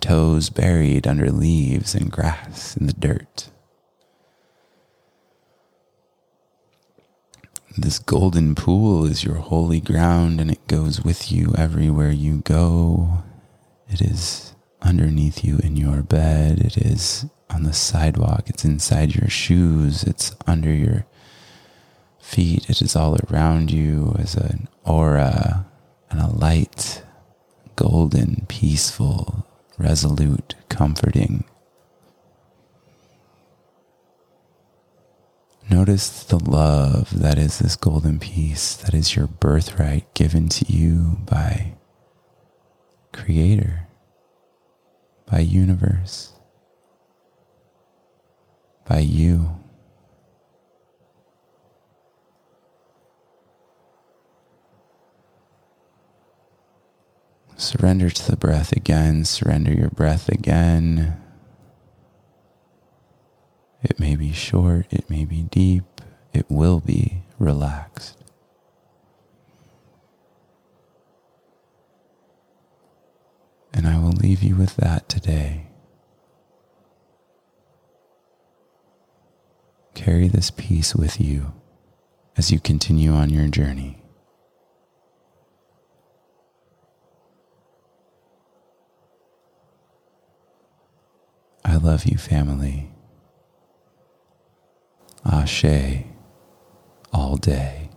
toes 0.00 0.50
buried 0.50 1.06
under 1.06 1.30
leaves 1.30 1.94
and 1.94 2.10
grass 2.10 2.76
in 2.76 2.86
the 2.86 2.92
dirt. 2.92 3.50
This 7.76 7.98
golden 7.98 8.54
pool 8.54 9.04
is 9.04 9.24
your 9.24 9.36
holy 9.36 9.80
ground 9.80 10.40
and 10.40 10.50
it 10.50 10.66
goes 10.66 11.02
with 11.02 11.30
you 11.30 11.54
everywhere 11.56 12.10
you 12.10 12.38
go. 12.38 13.22
It 13.90 14.00
is 14.00 14.54
underneath 14.82 15.44
you 15.44 15.58
in 15.58 15.76
your 15.76 16.02
bed. 16.02 16.60
It 16.60 16.76
is 16.76 17.26
on 17.50 17.64
the 17.64 17.72
sidewalk. 17.72 18.44
It's 18.46 18.64
inside 18.64 19.14
your 19.14 19.28
shoes. 19.28 20.04
It's 20.04 20.34
under 20.46 20.72
your 20.72 21.06
feet. 22.20 22.70
It 22.70 22.80
is 22.80 22.94
all 22.94 23.16
around 23.28 23.70
you 23.70 24.14
as 24.18 24.36
an 24.36 24.68
aura 24.84 25.66
and 26.10 26.20
a 26.20 26.28
light, 26.28 27.02
golden, 27.76 28.46
peaceful, 28.48 29.46
resolute, 29.78 30.54
comforting. 30.68 31.44
Notice 35.68 36.24
the 36.24 36.38
love 36.38 37.16
that 37.20 37.38
is 37.38 37.58
this 37.60 37.76
golden 37.76 38.18
peace, 38.18 38.74
that 38.76 38.92
is 38.92 39.14
your 39.14 39.28
birthright 39.28 40.12
given 40.14 40.48
to 40.48 40.72
you 40.72 41.18
by 41.24 41.74
Creator 43.12 43.86
by 45.30 45.40
universe, 45.40 46.32
by 48.86 48.98
you. 48.98 49.56
Surrender 57.56 58.10
to 58.10 58.30
the 58.30 58.36
breath 58.36 58.72
again. 58.72 59.24
Surrender 59.24 59.72
your 59.72 59.90
breath 59.90 60.28
again. 60.28 61.16
It 63.82 64.00
may 64.00 64.16
be 64.16 64.32
short, 64.32 64.86
it 64.90 65.08
may 65.08 65.24
be 65.24 65.42
deep, 65.42 66.00
it 66.32 66.46
will 66.50 66.80
be 66.80 67.22
relaxed. 67.38 68.29
And 73.72 73.86
I 73.86 73.98
will 73.98 74.12
leave 74.12 74.42
you 74.42 74.56
with 74.56 74.76
that 74.76 75.08
today. 75.08 75.66
Carry 79.94 80.28
this 80.28 80.50
peace 80.50 80.94
with 80.94 81.20
you 81.20 81.52
as 82.36 82.50
you 82.50 82.58
continue 82.58 83.12
on 83.12 83.30
your 83.30 83.48
journey. 83.48 84.02
I 91.64 91.76
love 91.76 92.04
you, 92.06 92.18
family. 92.18 92.90
Ashe 95.24 96.04
all 97.12 97.36
day. 97.36 97.89